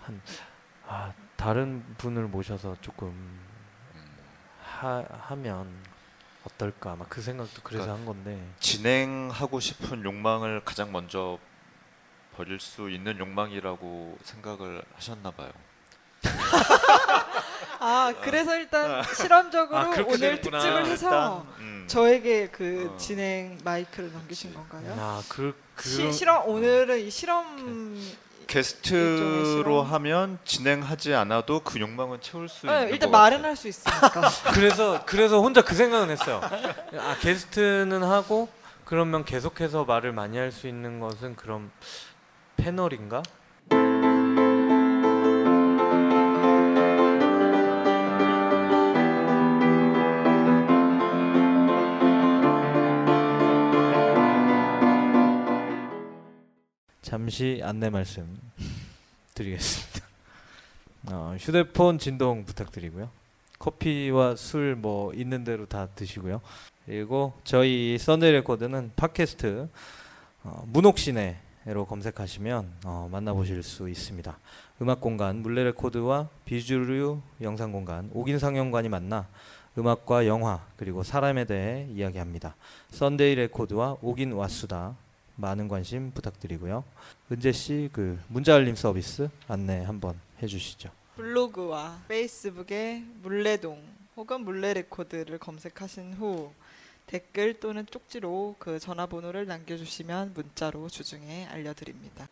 [0.00, 0.22] 한
[0.86, 4.16] 아, 다른 분을 모셔서 조금 음,
[4.62, 5.72] 하, 하면
[6.44, 11.38] 어떨까 막 그 생각도 그래서 그러니까 한 건데 진행하고 싶은 욕망을 가장 먼저
[12.36, 15.50] 버릴 수 있는 욕망이라고 생각을 하셨나 봐요.
[17.80, 20.58] 아 그래서 일단 실험적으로 아, 그렇게 오늘 됐구나.
[20.60, 22.96] 특집을 해서 일단, 음, 저에게 그 어.
[22.96, 24.94] 진행 마이크를 넘기신 건가요?
[24.98, 28.00] 아, 그, 그 시, 실험 오늘은 이 실험
[28.46, 29.92] 게스트로 실험?
[29.92, 33.44] 하면 진행하지 않아도 그 욕망은 채울 수 네, 있는 일단 것 말은.
[33.44, 34.30] 할 수 있으니까.
[34.54, 36.40] 그래서 그래서 혼자 그 생각은 했어요.
[36.98, 38.48] 아 게스트는 하고
[38.84, 41.70] 그러면 계속해서 말을 많이 할 수 있는 것은 그럼
[42.56, 43.22] 패널인가?
[57.02, 58.38] 잠시 안내 말씀
[59.34, 60.06] 드리겠습니다.
[61.10, 63.10] 어, 휴대폰 진동 부탁드리고요.
[63.58, 66.40] 커피와 술 뭐 있는 대로 다 드시고요.
[66.86, 69.68] 그리고 저희 썬데이 레코드는 팟캐스트
[70.44, 74.36] 어, 문옥시네 로 검색하시면 어, 만나보실 수 있습니다.
[74.80, 79.28] 음악 공간 물레 레코드와 비주류 영상 공간 옥인 상영관이 만나
[79.78, 82.56] 음악과 영화 그리고 사람에 대해 이야기합니다.
[82.90, 84.96] 썬데이 레코드와 옥인 와수다
[85.36, 86.82] 많은 관심 부탁드리고요.
[87.30, 90.90] 은재 씨 그 문자 알림 서비스 안내 한번 해주시죠.
[91.14, 93.80] 블로그와 페이스북에 물레동
[94.16, 96.50] 혹은 물레 레코드를 검색하신 후
[97.12, 102.26] 댓글 또는 쪽지로 그 전화번호를 남겨주시면 문자로 주중에 알려드립니다.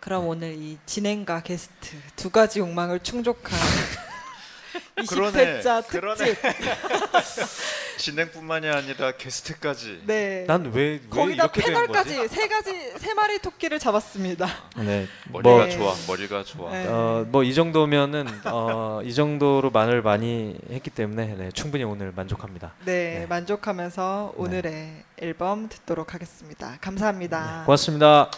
[0.00, 3.58] 그럼 오늘 이 진행과 게스트 두 가지 욕망을 충족한
[5.08, 6.34] 그러네, 20회자 그러네.
[6.34, 6.42] 특집.
[7.98, 10.02] 진행뿐만이 아니라 게스트까지.
[10.06, 10.44] 네.
[10.46, 11.60] 난왜왜 거기다 이렇게?
[11.62, 14.46] 패널까지 세 가지 세 마리 토끼를 잡았습니다.
[14.76, 15.06] 네.
[15.30, 15.70] 머리가 뭐 네.
[15.70, 15.94] 좋아.
[16.06, 16.70] 머리가 좋아.
[16.72, 16.86] 네.
[16.88, 22.72] 어, 뭐 이 정도면은 어, 이 정도로 말을 많이 했기 때문에 네, 충분히 오늘 만족합니다.
[22.84, 23.26] 네, 네.
[23.26, 26.76] 만족하면서 오늘의 앨범 듣도록 하겠습니다.
[26.80, 27.62] 감사합니다.
[27.66, 28.30] 고맙습니다.